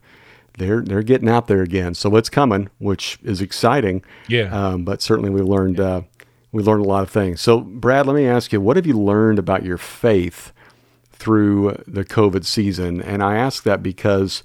they're 0.58 0.82
they're 0.82 1.02
getting 1.02 1.30
out 1.30 1.46
there 1.46 1.62
again. 1.62 1.94
So 1.94 2.14
it's 2.14 2.28
coming, 2.28 2.68
which 2.76 3.18
is 3.22 3.40
exciting. 3.40 4.04
Yeah. 4.28 4.54
Um, 4.54 4.84
but 4.84 5.00
certainly 5.00 5.30
we 5.30 5.40
learned 5.40 5.78
yeah. 5.78 5.84
uh, 5.84 6.02
we 6.52 6.62
learned 6.62 6.84
a 6.84 6.88
lot 6.88 7.04
of 7.04 7.10
things. 7.10 7.40
So 7.40 7.60
Brad, 7.60 8.06
let 8.06 8.14
me 8.14 8.26
ask 8.26 8.52
you, 8.52 8.60
what 8.60 8.76
have 8.76 8.86
you 8.86 9.00
learned 9.00 9.38
about 9.38 9.64
your 9.64 9.78
faith 9.78 10.52
through 11.10 11.82
the 11.86 12.04
COVID 12.04 12.44
season? 12.44 13.00
And 13.00 13.22
I 13.22 13.36
ask 13.36 13.62
that 13.62 13.82
because 13.82 14.42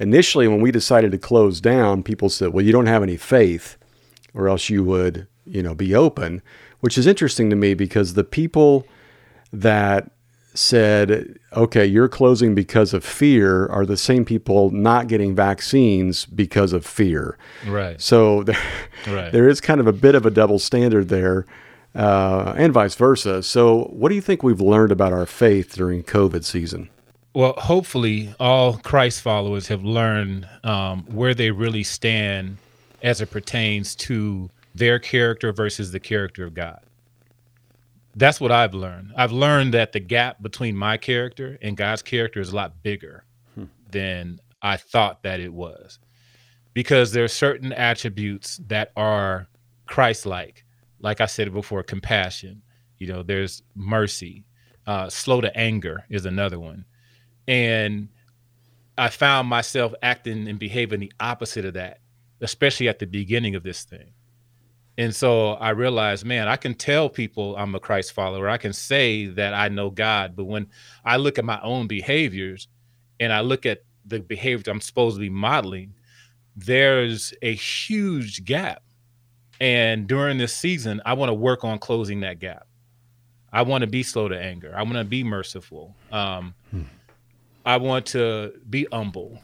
initially 0.00 0.48
when 0.48 0.60
we 0.60 0.72
decided 0.72 1.12
to 1.12 1.18
close 1.18 1.60
down, 1.60 2.02
people 2.02 2.30
said, 2.30 2.48
"Well, 2.52 2.64
you 2.64 2.72
don't 2.72 2.86
have 2.86 3.04
any 3.04 3.16
faith." 3.16 3.76
Or 4.34 4.48
else 4.48 4.68
you 4.68 4.82
would 4.84 5.26
you 5.44 5.62
know, 5.62 5.74
be 5.74 5.94
open, 5.94 6.42
which 6.80 6.96
is 6.96 7.06
interesting 7.06 7.50
to 7.50 7.56
me 7.56 7.74
because 7.74 8.14
the 8.14 8.24
people 8.24 8.86
that 9.52 10.10
said, 10.54 11.38
okay, 11.54 11.86
you're 11.86 12.08
closing 12.08 12.54
because 12.54 12.92
of 12.92 13.04
fear 13.04 13.66
are 13.68 13.86
the 13.86 13.96
same 13.96 14.24
people 14.24 14.70
not 14.70 15.08
getting 15.08 15.34
vaccines 15.34 16.26
because 16.26 16.72
of 16.72 16.84
fear. 16.84 17.38
Right. 17.66 18.00
So 18.00 18.42
there, 18.44 18.58
right. 19.08 19.32
there 19.32 19.48
is 19.48 19.60
kind 19.60 19.80
of 19.80 19.86
a 19.86 19.92
bit 19.92 20.14
of 20.14 20.26
a 20.26 20.30
double 20.30 20.58
standard 20.58 21.08
there. 21.08 21.46
Uh, 21.94 22.54
and 22.56 22.72
vice 22.72 22.94
versa. 22.94 23.42
So, 23.42 23.84
what 23.92 24.08
do 24.08 24.14
you 24.14 24.22
think 24.22 24.42
we've 24.42 24.62
learned 24.62 24.92
about 24.92 25.12
our 25.12 25.26
faith 25.26 25.74
during 25.74 26.02
COVID 26.02 26.42
season? 26.42 26.88
Well, 27.34 27.52
hopefully, 27.52 28.34
all 28.40 28.78
Christ 28.78 29.20
followers 29.20 29.68
have 29.68 29.84
learned 29.84 30.48
um, 30.64 31.04
where 31.10 31.34
they 31.34 31.50
really 31.50 31.82
stand 31.82 32.56
as 33.02 33.20
it 33.20 33.30
pertains 33.30 33.94
to 33.94 34.48
their 34.74 34.98
character 34.98 35.52
versus 35.52 35.92
the 35.92 36.00
character 36.00 36.44
of 36.44 36.54
God. 36.54 36.80
That's 38.14 38.40
what 38.40 38.52
I've 38.52 38.74
learned. 38.74 39.12
I've 39.16 39.32
learned 39.32 39.74
that 39.74 39.92
the 39.92 40.00
gap 40.00 40.42
between 40.42 40.76
my 40.76 40.96
character 40.96 41.58
and 41.62 41.76
God's 41.76 42.02
character 42.02 42.40
is 42.40 42.52
a 42.52 42.56
lot 42.56 42.82
bigger 42.82 43.24
hmm. 43.54 43.64
than 43.90 44.40
I 44.60 44.76
thought 44.76 45.22
that 45.22 45.40
it 45.40 45.52
was. 45.52 45.98
Because 46.74 47.12
there 47.12 47.24
are 47.24 47.28
certain 47.28 47.72
attributes 47.72 48.58
that 48.68 48.92
are 48.96 49.48
Christ 49.86 50.24
like. 50.24 50.64
Like 51.00 51.20
I 51.20 51.26
said 51.26 51.52
before, 51.52 51.82
compassion. 51.82 52.62
You 52.98 53.08
know, 53.08 53.22
there's 53.22 53.62
mercy. 53.74 54.44
Uh, 54.86 55.08
slow 55.10 55.40
to 55.40 55.54
anger 55.56 56.04
is 56.08 56.24
another 56.24 56.58
one. 56.58 56.84
And 57.48 58.08
I 58.96 59.08
found 59.08 59.48
myself 59.48 59.92
acting 60.02 60.48
and 60.48 60.58
behaving 60.58 61.00
the 61.00 61.12
opposite 61.18 61.64
of 61.64 61.74
that, 61.74 61.98
especially 62.42 62.88
at 62.88 62.98
the 62.98 63.06
beginning 63.06 63.54
of 63.54 63.62
this 63.62 63.84
thing. 63.84 64.12
And 64.98 65.14
so 65.14 65.52
I 65.52 65.70
realized, 65.70 66.26
man, 66.26 66.48
I 66.48 66.56
can 66.56 66.74
tell 66.74 67.08
people 67.08 67.56
I'm 67.56 67.74
a 67.74 67.80
Christ 67.80 68.12
follower. 68.12 68.48
I 68.48 68.58
can 68.58 68.74
say 68.74 69.26
that 69.26 69.54
I 69.54 69.68
know 69.68 69.88
God. 69.88 70.36
But 70.36 70.44
when 70.44 70.66
I 71.04 71.16
look 71.16 71.38
at 71.38 71.46
my 71.46 71.60
own 71.62 71.86
behaviors 71.86 72.68
and 73.18 73.32
I 73.32 73.40
look 73.40 73.64
at 73.64 73.84
the 74.04 74.20
behavior 74.20 74.70
I'm 74.70 74.80
supposed 74.80 75.16
to 75.16 75.20
be 75.20 75.30
modeling, 75.30 75.94
there's 76.54 77.32
a 77.40 77.54
huge 77.54 78.44
gap. 78.44 78.82
And 79.60 80.06
during 80.06 80.38
this 80.38 80.54
season, 80.54 81.00
I 81.06 81.14
want 81.14 81.30
to 81.30 81.34
work 81.34 81.64
on 81.64 81.78
closing 81.78 82.20
that 82.20 82.38
gap. 82.38 82.66
I 83.52 83.62
want 83.62 83.82
to 83.82 83.86
be 83.86 84.02
slow 84.02 84.28
to 84.28 84.38
anger. 84.38 84.74
I 84.76 84.82
want 84.82 84.96
to 84.96 85.04
be 85.04 85.24
merciful. 85.24 85.94
Um, 86.10 86.54
hmm. 86.70 86.82
I 87.64 87.76
want 87.76 88.06
to 88.06 88.52
be 88.68 88.88
humble 88.92 89.38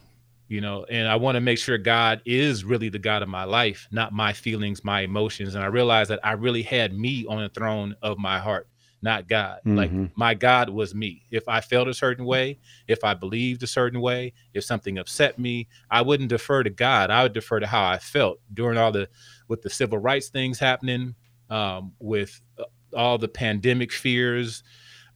you 0.48 0.60
know 0.60 0.84
and 0.90 1.06
i 1.06 1.14
want 1.14 1.36
to 1.36 1.40
make 1.40 1.58
sure 1.58 1.78
god 1.78 2.20
is 2.24 2.64
really 2.64 2.88
the 2.88 2.98
god 2.98 3.22
of 3.22 3.28
my 3.28 3.44
life 3.44 3.86
not 3.90 4.12
my 4.12 4.32
feelings 4.32 4.82
my 4.82 5.02
emotions 5.02 5.54
and 5.54 5.62
i 5.62 5.66
realized 5.66 6.10
that 6.10 6.20
i 6.24 6.32
really 6.32 6.62
had 6.62 6.92
me 6.92 7.26
on 7.28 7.42
the 7.42 7.48
throne 7.50 7.94
of 8.02 8.18
my 8.18 8.38
heart 8.38 8.68
not 9.02 9.28
god. 9.28 9.60
Mm-hmm. 9.60 9.76
like 9.76 10.16
my 10.16 10.34
god 10.34 10.70
was 10.70 10.94
me. 10.94 11.22
If 11.30 11.48
i 11.48 11.60
felt 11.60 11.88
a 11.88 11.94
certain 11.94 12.24
way 12.24 12.58
if 12.86 13.04
i 13.04 13.14
believed 13.14 13.62
a 13.62 13.66
certain 13.66 14.00
way 14.00 14.32
if 14.54 14.64
something 14.64 14.98
upset 14.98 15.38
me 15.38 15.68
i 15.90 16.02
wouldn't 16.02 16.30
defer 16.30 16.62
to 16.62 16.70
god. 16.70 17.10
I 17.10 17.22
would 17.22 17.32
defer 17.32 17.60
to 17.60 17.66
how 17.66 17.84
i 17.84 17.98
felt 17.98 18.40
during 18.52 18.78
all 18.78 18.92
the 18.92 19.08
with 19.46 19.62
the 19.62 19.70
civil 19.70 19.98
rights 19.98 20.28
things 20.28 20.58
happening 20.58 21.14
um, 21.50 21.92
with 21.98 22.40
uh, 22.58 22.64
all 22.94 23.18
the 23.18 23.28
pandemic 23.28 23.92
fears. 23.92 24.62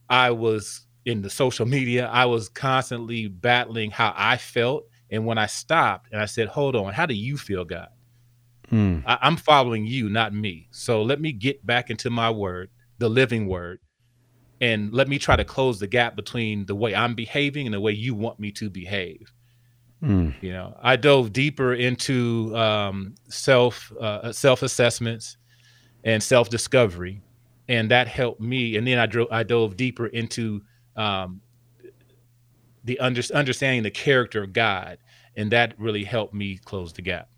I 0.09 0.31
was 0.31 0.87
in 1.05 1.21
the 1.21 1.29
social 1.29 1.65
media. 1.65 2.07
I 2.07 2.25
was 2.25 2.49
constantly 2.49 3.27
battling 3.27 3.91
how 3.91 4.13
i 4.15 4.37
felt 4.37 4.85
and 5.13 5.27
when 5.27 5.37
I 5.37 5.45
stopped 5.45 6.09
and 6.11 6.19
I 6.19 6.25
said, 6.25 6.47
hold 6.47 6.75
on, 6.75 6.91
how 6.91 7.05
do 7.05 7.13
you 7.13 7.37
feel, 7.37 7.63
God? 7.63 7.89
Hmm. 8.69 8.99
I, 9.05 9.19
I'm 9.21 9.37
following 9.37 9.85
you, 9.85 10.09
not 10.09 10.33
me. 10.33 10.67
So 10.71 11.03
let 11.03 11.21
me 11.21 11.31
get 11.31 11.63
back 11.63 11.91
into 11.91 12.09
my 12.09 12.31
word, 12.31 12.71
the 12.97 13.09
living 13.09 13.47
word, 13.47 13.79
and 14.59 14.91
let 14.91 15.07
me 15.07 15.19
try 15.19 15.35
to 15.35 15.45
close 15.45 15.79
the 15.79 15.85
gap 15.85 16.15
between 16.15 16.65
the 16.65 16.73
way 16.73 16.95
I'm 16.95 17.13
behaving 17.13 17.67
and 17.67 17.73
the 17.75 17.79
way 17.79 17.91
you 17.91 18.15
want 18.15 18.39
me 18.39 18.51
to 18.53 18.71
behave. 18.71 19.31
Mm. 20.01 20.33
You 20.41 20.51
know, 20.51 20.75
I 20.81 20.95
dove 20.95 21.31
deeper 21.31 21.75
into 21.75 22.51
um, 22.57 23.13
self 23.29 23.93
uh, 24.01 24.31
self 24.31 24.63
assessments 24.63 25.37
and 26.03 26.21
self 26.23 26.49
discovery, 26.49 27.21
and 27.67 27.91
that 27.91 28.07
helped 28.07 28.41
me. 28.41 28.77
And 28.77 28.87
then 28.87 28.97
I 28.97 29.05
drove 29.05 29.27
I 29.31 29.43
dove 29.43 29.77
deeper 29.77 30.07
into 30.07 30.61
um, 30.95 31.41
the 32.83 32.99
under, 32.99 33.21
understanding 33.33 33.83
the 33.83 33.91
character 33.91 34.43
of 34.43 34.53
God 34.53 34.97
and 35.35 35.51
that 35.51 35.73
really 35.79 36.03
helped 36.03 36.33
me 36.33 36.57
close 36.57 36.93
the 36.93 37.01
gap. 37.01 37.29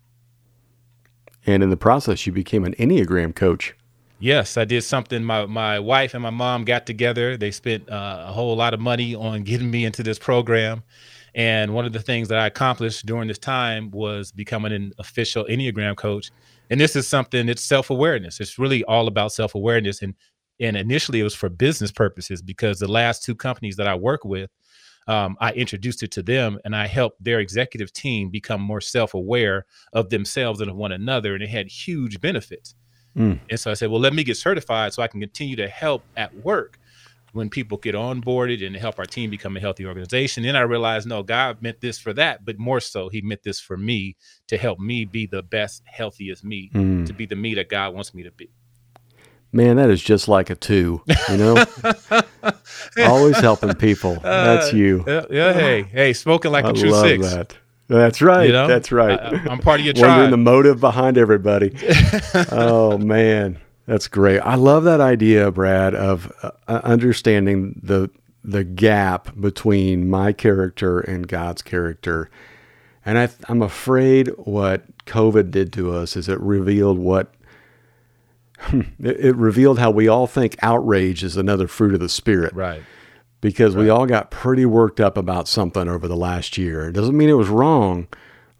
And 1.46 1.62
in 1.62 1.70
the 1.70 1.76
process, 1.76 2.26
you 2.26 2.32
became 2.32 2.64
an 2.64 2.74
Enneagram 2.74 3.34
coach. 3.34 3.74
Yes, 4.18 4.56
I 4.56 4.64
did 4.64 4.82
something. 4.82 5.22
My 5.22 5.46
my 5.46 5.78
wife 5.78 6.14
and 6.14 6.22
my 6.22 6.30
mom 6.30 6.64
got 6.64 6.86
together. 6.86 7.36
They 7.36 7.50
spent 7.50 7.88
uh, 7.90 8.24
a 8.26 8.32
whole 8.32 8.56
lot 8.56 8.74
of 8.74 8.80
money 8.80 9.14
on 9.14 9.42
getting 9.44 9.70
me 9.70 9.84
into 9.84 10.02
this 10.02 10.18
program. 10.18 10.82
And 11.34 11.74
one 11.74 11.84
of 11.84 11.92
the 11.92 12.00
things 12.00 12.28
that 12.28 12.38
I 12.38 12.46
accomplished 12.46 13.04
during 13.04 13.28
this 13.28 13.38
time 13.38 13.90
was 13.90 14.32
becoming 14.32 14.72
an 14.72 14.92
official 14.98 15.44
Enneagram 15.44 15.94
coach. 15.94 16.30
And 16.70 16.80
this 16.80 16.96
is 16.96 17.06
something 17.06 17.50
it's 17.50 17.62
self-awareness. 17.62 18.40
It's 18.40 18.58
really 18.58 18.82
all 18.84 19.06
about 19.06 19.32
self-awareness. 19.32 20.00
And 20.00 20.14
and 20.58 20.76
initially 20.76 21.20
it 21.20 21.24
was 21.24 21.34
for 21.34 21.50
business 21.50 21.92
purposes 21.92 22.40
because 22.40 22.78
the 22.78 22.88
last 22.88 23.22
two 23.22 23.34
companies 23.34 23.76
that 23.76 23.86
I 23.86 23.94
work 23.94 24.24
with, 24.24 24.50
um, 25.06 25.36
I 25.40 25.52
introduced 25.52 26.02
it 26.02 26.10
to 26.12 26.22
them 26.22 26.58
and 26.64 26.74
I 26.74 26.86
helped 26.86 27.22
their 27.22 27.40
executive 27.40 27.92
team 27.92 28.30
become 28.30 28.60
more 28.60 28.80
self 28.80 29.14
aware 29.14 29.66
of 29.92 30.10
themselves 30.10 30.60
and 30.60 30.70
of 30.70 30.76
one 30.76 30.92
another. 30.92 31.34
And 31.34 31.42
it 31.42 31.48
had 31.48 31.68
huge 31.68 32.20
benefits. 32.20 32.74
Mm. 33.16 33.40
And 33.48 33.58
so 33.58 33.70
I 33.70 33.74
said, 33.74 33.90
well, 33.90 34.00
let 34.00 34.12
me 34.12 34.24
get 34.24 34.36
certified 34.36 34.92
so 34.92 35.02
I 35.02 35.08
can 35.08 35.20
continue 35.20 35.56
to 35.56 35.68
help 35.68 36.02
at 36.16 36.34
work 36.34 36.78
when 37.32 37.50
people 37.50 37.78
get 37.78 37.94
onboarded 37.94 38.66
and 38.66 38.74
help 38.74 38.98
our 38.98 39.04
team 39.04 39.30
become 39.30 39.56
a 39.56 39.60
healthy 39.60 39.86
organization. 39.86 40.42
Then 40.42 40.56
I 40.56 40.62
realized, 40.62 41.06
no, 41.06 41.22
God 41.22 41.62
meant 41.62 41.80
this 41.80 41.98
for 41.98 42.12
that, 42.14 42.44
but 42.44 42.58
more 42.58 42.80
so, 42.80 43.08
He 43.08 43.20
meant 43.20 43.42
this 43.42 43.60
for 43.60 43.76
me 43.76 44.16
to 44.48 44.56
help 44.56 44.78
me 44.78 45.04
be 45.04 45.26
the 45.26 45.42
best, 45.42 45.82
healthiest 45.86 46.44
me, 46.44 46.70
mm. 46.74 47.06
to 47.06 47.12
be 47.12 47.26
the 47.26 47.36
me 47.36 47.54
that 47.54 47.68
God 47.68 47.94
wants 47.94 48.14
me 48.14 48.22
to 48.22 48.30
be. 48.30 48.50
Man, 49.56 49.76
that 49.76 49.88
is 49.88 50.02
just 50.02 50.28
like 50.28 50.50
a 50.50 50.54
two, 50.54 51.02
you 51.30 51.36
know? 51.38 51.64
Always 52.98 53.38
helping 53.38 53.72
people. 53.74 54.16
That's 54.22 54.74
uh, 54.74 54.76
you. 54.76 55.02
Uh, 55.06 55.24
yeah, 55.30 55.54
hey, 55.54 55.82
hey, 55.84 56.12
smoking 56.12 56.52
like 56.52 56.66
I 56.66 56.70
a 56.70 56.72
true 56.74 56.90
love 56.90 57.06
six. 57.06 57.32
That. 57.32 57.56
That's 57.88 58.20
right. 58.20 58.48
You 58.48 58.52
know? 58.52 58.66
That's 58.66 58.92
right. 58.92 59.18
I, 59.18 59.50
am 59.50 59.60
part 59.60 59.80
of 59.80 59.86
your 59.86 59.94
tribe. 59.94 60.08
Wondering 60.08 60.30
the 60.30 60.36
motive 60.36 60.78
behind 60.78 61.16
everybody. 61.16 61.74
oh 62.52 62.98
man, 62.98 63.58
that's 63.86 64.08
great. 64.08 64.40
I 64.40 64.56
love 64.56 64.84
that 64.84 65.00
idea, 65.00 65.50
Brad, 65.50 65.94
of 65.94 66.30
uh, 66.42 66.50
understanding 66.68 67.80
the 67.82 68.10
the 68.44 68.62
gap 68.62 69.40
between 69.40 70.10
my 70.10 70.34
character 70.34 71.00
and 71.00 71.26
God's 71.26 71.62
character. 71.62 72.28
And 73.06 73.16
I, 73.16 73.30
I'm 73.48 73.62
afraid 73.62 74.28
what 74.36 74.84
COVID 75.06 75.50
did 75.50 75.72
to 75.72 75.94
us 75.94 76.14
is 76.14 76.28
it 76.28 76.38
revealed 76.40 76.98
what 76.98 77.32
Hmm. 78.58 78.82
it, 78.98 79.20
it 79.20 79.36
revealed 79.36 79.78
how 79.78 79.90
we 79.90 80.08
all 80.08 80.26
think 80.26 80.56
outrage 80.62 81.22
is 81.22 81.36
another 81.36 81.68
fruit 81.68 81.94
of 81.94 82.00
the 82.00 82.08
spirit. 82.08 82.54
Right. 82.54 82.82
Because 83.40 83.74
right. 83.74 83.82
we 83.82 83.90
all 83.90 84.06
got 84.06 84.30
pretty 84.30 84.66
worked 84.66 85.00
up 85.00 85.16
about 85.16 85.46
something 85.48 85.88
over 85.88 86.08
the 86.08 86.16
last 86.16 86.56
year. 86.56 86.88
It 86.88 86.92
doesn't 86.92 87.16
mean 87.16 87.28
it 87.28 87.34
was 87.34 87.48
wrong, 87.48 88.08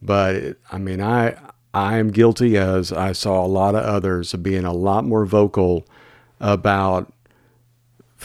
but 0.02 0.34
it, 0.34 0.60
I 0.70 0.78
mean, 0.78 1.00
I 1.00 1.36
I 1.72 1.98
am 1.98 2.10
guilty 2.10 2.56
as 2.56 2.92
I 2.92 3.12
saw 3.12 3.44
a 3.44 3.48
lot 3.48 3.74
of 3.74 3.82
others 3.82 4.32
of 4.32 4.42
being 4.42 4.64
a 4.64 4.72
lot 4.72 5.04
more 5.04 5.24
vocal 5.24 5.86
about 6.40 7.12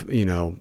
you 0.08 0.26
know 0.26 0.58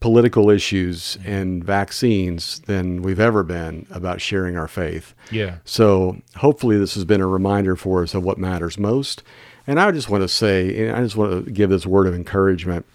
political 0.00 0.50
issues 0.50 1.16
and 1.24 1.62
vaccines 1.62 2.58
than 2.60 3.02
we've 3.02 3.20
ever 3.20 3.44
been 3.44 3.86
about 3.90 4.20
sharing 4.20 4.56
our 4.56 4.66
faith. 4.66 5.14
Yeah. 5.30 5.58
So 5.64 6.20
hopefully 6.36 6.76
this 6.76 6.94
has 6.94 7.04
been 7.04 7.20
a 7.20 7.26
reminder 7.26 7.76
for 7.76 8.02
us 8.02 8.12
of 8.12 8.24
what 8.24 8.36
matters 8.36 8.78
most 8.78 9.22
and 9.66 9.80
I 9.80 9.90
just 9.90 10.08
want 10.08 10.22
to 10.22 10.28
say, 10.28 10.90
I 10.90 11.02
just 11.02 11.16
want 11.16 11.44
to 11.44 11.50
give 11.50 11.70
this 11.70 11.86
word 11.86 12.06
of 12.06 12.14
encouragement. 12.14 12.86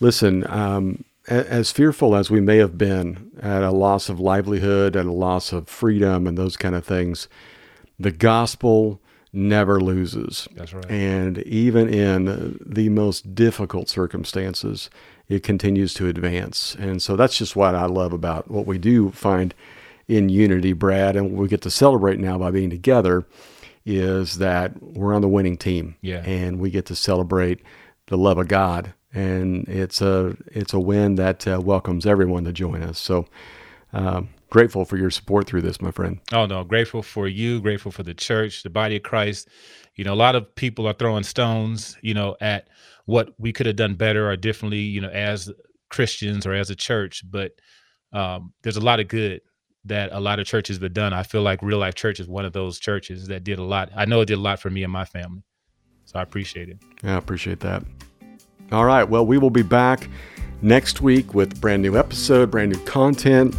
Listen, 0.00 0.46
um, 0.50 1.04
as 1.28 1.72
fearful 1.72 2.14
as 2.14 2.30
we 2.30 2.40
may 2.40 2.58
have 2.58 2.78
been 2.78 3.30
at 3.40 3.62
a 3.62 3.70
loss 3.70 4.08
of 4.08 4.20
livelihood 4.20 4.94
and 4.94 5.08
a 5.08 5.12
loss 5.12 5.52
of 5.52 5.68
freedom 5.68 6.26
and 6.26 6.38
those 6.38 6.56
kind 6.56 6.74
of 6.74 6.84
things, 6.84 7.28
the 7.98 8.12
gospel 8.12 9.00
never 9.32 9.80
loses. 9.80 10.48
That's 10.54 10.72
right. 10.72 10.90
And 10.90 11.38
even 11.38 11.92
in 11.92 12.58
the 12.64 12.88
most 12.90 13.34
difficult 13.34 13.88
circumstances, 13.88 14.88
it 15.28 15.42
continues 15.42 15.94
to 15.94 16.08
advance. 16.08 16.76
And 16.78 17.02
so 17.02 17.16
that's 17.16 17.36
just 17.36 17.56
what 17.56 17.74
I 17.74 17.86
love 17.86 18.12
about 18.12 18.50
what 18.50 18.66
we 18.66 18.78
do 18.78 19.10
find 19.10 19.54
in 20.08 20.28
unity, 20.28 20.72
Brad, 20.72 21.16
and 21.16 21.32
we 21.32 21.48
get 21.48 21.62
to 21.62 21.70
celebrate 21.70 22.20
now 22.20 22.38
by 22.38 22.52
being 22.52 22.70
together 22.70 23.26
is 23.86 24.38
that 24.38 24.82
we're 24.82 25.14
on 25.14 25.22
the 25.22 25.28
winning 25.28 25.56
team. 25.56 25.94
Yeah. 26.02 26.22
And 26.26 26.58
we 26.58 26.70
get 26.70 26.86
to 26.86 26.96
celebrate 26.96 27.62
the 28.08 28.18
love 28.18 28.36
of 28.36 28.48
God. 28.48 28.92
And 29.14 29.66
it's 29.68 30.02
a 30.02 30.36
it's 30.48 30.74
a 30.74 30.80
win 30.80 31.14
that 31.14 31.46
uh, 31.46 31.60
welcomes 31.62 32.04
everyone 32.04 32.44
to 32.44 32.52
join 32.52 32.82
us. 32.82 32.98
So 32.98 33.26
um, 33.92 34.28
grateful 34.50 34.84
for 34.84 34.98
your 34.98 35.10
support 35.10 35.46
through 35.46 35.62
this, 35.62 35.80
my 35.80 35.90
friend. 35.90 36.20
Oh 36.32 36.44
no, 36.44 36.64
grateful 36.64 37.02
for 37.02 37.26
you, 37.26 37.60
grateful 37.60 37.92
for 37.92 38.02
the 38.02 38.12
church, 38.12 38.62
the 38.62 38.68
body 38.68 38.96
of 38.96 39.04
Christ. 39.04 39.48
You 39.94 40.04
know, 40.04 40.12
a 40.12 40.14
lot 40.16 40.34
of 40.34 40.54
people 40.56 40.86
are 40.86 40.92
throwing 40.92 41.22
stones, 41.22 41.96
you 42.02 42.12
know, 42.12 42.36
at 42.40 42.68
what 43.06 43.30
we 43.38 43.52
could 43.52 43.66
have 43.66 43.76
done 43.76 43.94
better 43.94 44.28
or 44.28 44.36
differently, 44.36 44.80
you 44.80 45.00
know, 45.00 45.08
as 45.08 45.50
Christians 45.88 46.44
or 46.44 46.52
as 46.52 46.68
a 46.68 46.76
church. 46.76 47.22
But 47.30 47.52
um, 48.12 48.52
there's 48.62 48.76
a 48.76 48.84
lot 48.84 49.00
of 49.00 49.08
good 49.08 49.40
that 49.86 50.10
a 50.12 50.20
lot 50.20 50.38
of 50.38 50.46
churches 50.46 50.78
have 50.78 50.92
done. 50.92 51.12
I 51.12 51.22
feel 51.22 51.42
like 51.42 51.62
Real 51.62 51.78
Life 51.78 51.94
Church 51.94 52.20
is 52.20 52.28
one 52.28 52.44
of 52.44 52.52
those 52.52 52.78
churches 52.78 53.28
that 53.28 53.44
did 53.44 53.58
a 53.58 53.62
lot. 53.62 53.90
I 53.96 54.04
know 54.04 54.20
it 54.20 54.26
did 54.26 54.38
a 54.38 54.40
lot 54.40 54.60
for 54.60 54.70
me 54.70 54.82
and 54.82 54.92
my 54.92 55.04
family. 55.04 55.42
So 56.04 56.18
I 56.18 56.22
appreciate 56.22 56.68
it. 56.68 56.78
Yeah, 57.02 57.14
I 57.14 57.18
appreciate 57.18 57.60
that. 57.60 57.82
All 58.72 58.84
right. 58.84 59.04
Well, 59.04 59.24
we 59.24 59.38
will 59.38 59.50
be 59.50 59.62
back 59.62 60.08
next 60.62 61.00
week 61.00 61.34
with 61.34 61.60
brand 61.60 61.82
new 61.82 61.96
episode, 61.96 62.50
brand 62.50 62.72
new 62.72 62.84
content. 62.84 63.54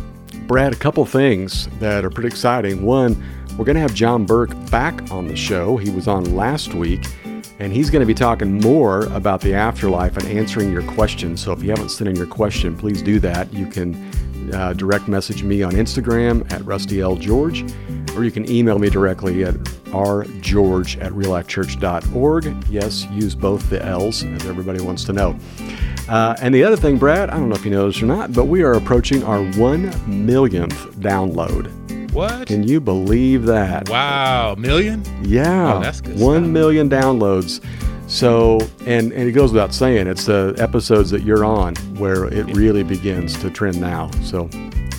Brad, 0.47 0.73
a 0.73 0.77
couple 0.77 1.05
things 1.05 1.67
that 1.79 2.05
are 2.05 2.09
pretty 2.09 2.27
exciting. 2.27 2.83
One, 2.83 3.21
We're 3.57 3.65
going 3.65 3.75
to 3.75 3.81
have 3.81 3.95
John 3.95 4.23
Burke 4.23 4.51
back 4.69 5.11
on 5.11 5.27
the 5.27 5.35
show. 5.35 5.77
He 5.77 5.89
was 5.89 6.07
on 6.07 6.35
last 6.35 6.75
week, 6.75 7.03
and 7.57 7.73
he's 7.73 7.89
going 7.89 8.01
to 8.01 8.05
be 8.05 8.13
talking 8.13 8.61
more 8.61 9.05
about 9.07 9.41
the 9.41 9.55
afterlife 9.55 10.15
and 10.15 10.27
answering 10.27 10.71
your 10.71 10.83
questions. 10.83 11.41
So 11.41 11.53
if 11.53 11.63
you 11.63 11.71
haven't 11.71 11.89
sent 11.89 12.07
in 12.07 12.15
your 12.15 12.27
question, 12.27 12.77
please 12.77 13.01
do 13.01 13.19
that. 13.21 13.51
You 13.51 13.65
can 13.65 13.95
uh, 14.53 14.73
direct 14.73 15.07
message 15.07 15.43
me 15.43 15.63
on 15.63 15.73
Instagram 15.73 16.49
at 16.51 16.61
RustyLGeorge, 16.61 18.15
or 18.15 18.23
you 18.23 18.31
can 18.31 18.49
email 18.49 18.79
me 18.79 18.89
directly 18.89 19.43
at 19.43 19.55
rgeorge 19.91 21.01
at 21.01 21.11
reallifechurch.org. 21.13 22.67
Yes, 22.69 23.05
use 23.11 23.35
both 23.35 23.69
the 23.69 23.83
L's, 23.85 24.23
as 24.23 24.45
everybody 24.45 24.81
wants 24.81 25.03
to 25.05 25.13
know. 25.13 25.37
Uh, 26.09 26.35
and 26.41 26.53
the 26.55 26.63
other 26.63 26.77
thing, 26.77 26.97
Brad, 26.97 27.29
I 27.29 27.37
don't 27.37 27.49
know 27.49 27.55
if 27.55 27.65
you 27.65 27.71
know 27.71 27.87
this 27.87 28.01
or 28.01 28.05
not, 28.05 28.31
but 28.33 28.45
we 28.45 28.63
are 28.63 28.73
approaching 28.73 29.23
our 29.23 29.43
one 29.59 29.91
millionth 30.25 30.73
download. 30.99 31.71
What? 32.13 32.47
Can 32.47 32.63
you 32.63 32.79
believe 32.79 33.45
that? 33.45 33.89
Wow, 33.89 34.55
million? 34.57 35.03
Yeah, 35.23 35.75
Oh, 35.75 35.79
that's 35.81 36.01
good 36.01 36.17
one 36.19 36.43
stuff. 36.43 36.51
million 36.51 36.89
downloads. 36.89 37.61
So, 38.07 38.59
and 38.85 39.11
and 39.11 39.29
it 39.29 39.33
goes 39.33 39.51
without 39.51 39.73
saying, 39.73 40.07
it's 40.07 40.25
the 40.25 40.55
episodes 40.57 41.09
that 41.11 41.23
you're 41.23 41.43
on 41.43 41.75
where 41.97 42.25
it 42.25 42.45
really 42.55 42.83
begins 42.83 43.37
to 43.39 43.49
trend 43.49 43.79
now. 43.81 44.09
So, 44.23 44.49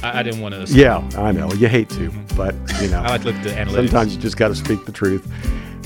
I, 0.03 0.21
I 0.21 0.23
didn't 0.23 0.41
want 0.41 0.55
to. 0.55 0.73
yeah, 0.73 1.09
I 1.17 1.33
know 1.33 1.51
you 1.55 1.69
hate 1.69 1.89
to, 1.91 2.11
but 2.37 2.55
you 2.81 2.89
know, 2.89 3.01
I 3.01 3.09
like 3.09 3.23
to 3.23 3.29
look 3.29 3.37
at 3.37 3.45
the 3.45 3.51
analytics. 3.51 3.75
sometimes 3.75 4.15
you 4.15 4.21
just 4.21 4.37
got 4.37 4.49
to 4.49 4.55
speak 4.55 4.85
the 4.85 4.93
truth. 4.93 5.27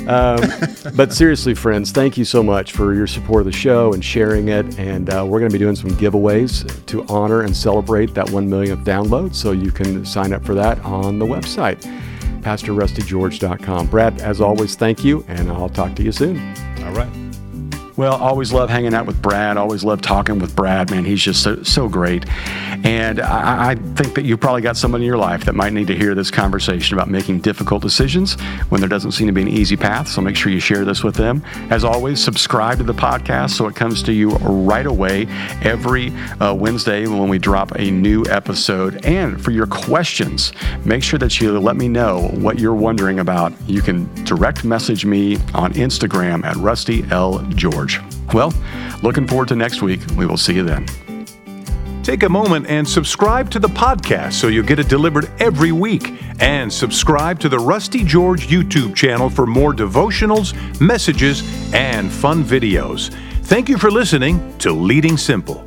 Um, 0.09 0.41
but 0.97 1.13
seriously, 1.13 1.55
friends, 1.55 1.93
thank 1.93 2.17
you 2.17 2.25
so 2.25 2.43
much 2.43 2.73
for 2.73 2.93
your 2.93 3.07
support 3.07 3.43
of 3.43 3.47
the 3.47 3.53
show 3.53 3.93
and 3.93 4.05
sharing 4.05 4.49
it. 4.49 4.79
And 4.79 5.09
uh, 5.09 5.25
we're 5.27 5.39
going 5.39 5.51
to 5.51 5.55
be 5.55 5.61
doing 5.63 5.77
some 5.77 5.91
giveaways 5.91 6.85
to 6.87 7.05
honor 7.07 7.43
and 7.43 7.57
celebrate 7.57 8.15
that 8.15 8.29
1 8.31 8.49
millionth 8.49 8.85
download. 8.85 9.35
So 9.35 9.53
you 9.53 9.71
can 9.71 10.05
sign 10.05 10.33
up 10.33 10.45
for 10.45 10.55
that 10.55 10.81
on 10.81 11.19
the 11.19 11.27
website, 11.27 11.81
PastorRustyGeorge.com. 12.43 13.87
Brad, 13.87 14.21
as 14.21 14.41
always, 14.41 14.75
thank 14.75 15.05
you, 15.05 15.25
and 15.29 15.51
I'll 15.51 15.69
talk 15.69 15.95
to 15.97 16.03
you 16.03 16.13
soon. 16.13 16.72
All 16.93 16.99
right. 16.99 17.32
Well, 17.97 18.15
always 18.15 18.53
love 18.53 18.71
hanging 18.71 18.95
out 18.95 19.07
with 19.07 19.21
Brad. 19.21 19.59
Always 19.59 19.85
love 19.85 20.01
talking 20.01 20.39
with 20.39 20.57
Brad. 20.57 20.91
Man, 20.91 21.05
he's 21.05 21.21
just 21.21 21.43
so, 21.43 21.63
so 21.63 21.89
great. 21.89 22.27
And 22.85 23.21
I, 23.21 23.71
I 23.71 23.75
think 23.75 24.15
that 24.15 24.25
you 24.25 24.37
probably 24.39 24.63
got 24.63 24.77
someone 24.79 25.03
in 25.03 25.07
your 25.07 25.19
life 25.19 25.45
that 25.45 25.55
might 25.55 25.75
need 25.75 25.89
to 25.89 25.97
hear 25.97 26.15
this 26.15 26.31
conversation 26.31 26.97
about 26.97 27.11
making 27.11 27.41
difficult 27.41 27.83
decisions 27.83 28.41
when 28.71 28.81
there 28.81 28.89
doesn't 28.89 29.13
seem 29.13 29.27
to 29.27 29.33
be 29.33 29.43
an 29.43 29.49
easy 29.49 29.77
path. 29.77 30.09
So 30.09 30.23
make 30.23 30.37
sure 30.37 30.51
you 30.51 30.59
share 30.59 30.85
this 30.87 31.05
with 31.05 31.15
them. 31.15 31.43
As 31.71 31.85
always, 31.85 32.23
subscribe 32.23 32.79
to 32.79 32.85
the 32.85 32.95
podcast 32.95 33.51
so 33.51 33.67
it 33.67 33.77
comes 33.77 34.03
to 34.05 34.13
you 34.13 34.31
right 34.31 34.87
away 34.87 35.27
every 35.63 36.13
uh, 36.41 36.55
Wednesday 36.55 37.07
when 37.07 37.29
we 37.29 37.39
drop 37.39 37.73
a 37.73 37.91
new 37.91 38.25
episode. 38.31 39.05
And 39.05 39.43
for 39.43 39.51
your 39.51 39.67
questions, 39.67 40.53
make 40.85 41.03
sure 41.03 41.19
that 41.19 41.41
you 41.41 41.59
let 41.59 41.77
me 41.77 41.89
know 41.89 42.29
what 42.35 42.59
you're 42.59 42.75
wondering 42.75 43.21
about. 43.21 43.53
You 43.67 43.83
can 43.83 44.13
direct 44.25 44.65
message 44.65 45.05
me 45.05 45.37
on 45.55 45.75
Instagram 45.75 46.45
at 46.45 46.57
Rusty 46.57 47.05
L. 47.11 47.39
George. 47.83 48.01
Well, 48.33 48.53
looking 49.03 49.27
forward 49.27 49.49
to 49.49 49.57
next 49.57 49.83
week. 49.83 50.01
We 50.16 50.27
will 50.27 50.37
see 50.37 50.55
you 50.55 50.62
then. 50.62 50.87
Take 52.03 52.25
a 52.25 52.29
moment 52.29 52.66
and 52.66 52.88
subscribe 52.88 53.49
to 53.51 53.61
the 53.61 53.68
podcast 53.68 54.33
so 54.33 54.49
you'll 54.49 54.66
get 54.66 54.81
it 54.81 54.88
delivered 54.88 55.31
every 55.38 55.71
week. 55.71 56.14
And 56.40 56.73
subscribe 56.73 57.38
to 57.40 57.49
the 57.49 57.59
Rusty 57.59 58.03
George 58.03 58.49
YouTube 58.49 58.97
channel 58.97 59.31
for 59.31 59.47
more 59.47 59.73
devotionals, 59.73 60.53
messages, 60.81 61.42
and 61.73 62.11
fun 62.11 62.42
videos. 62.42 63.14
Thank 63.45 63.68
you 63.68 63.79
for 63.79 63.90
listening 63.90 64.57
to 64.59 64.73
Leading 64.73 65.16
Simple. 65.16 65.64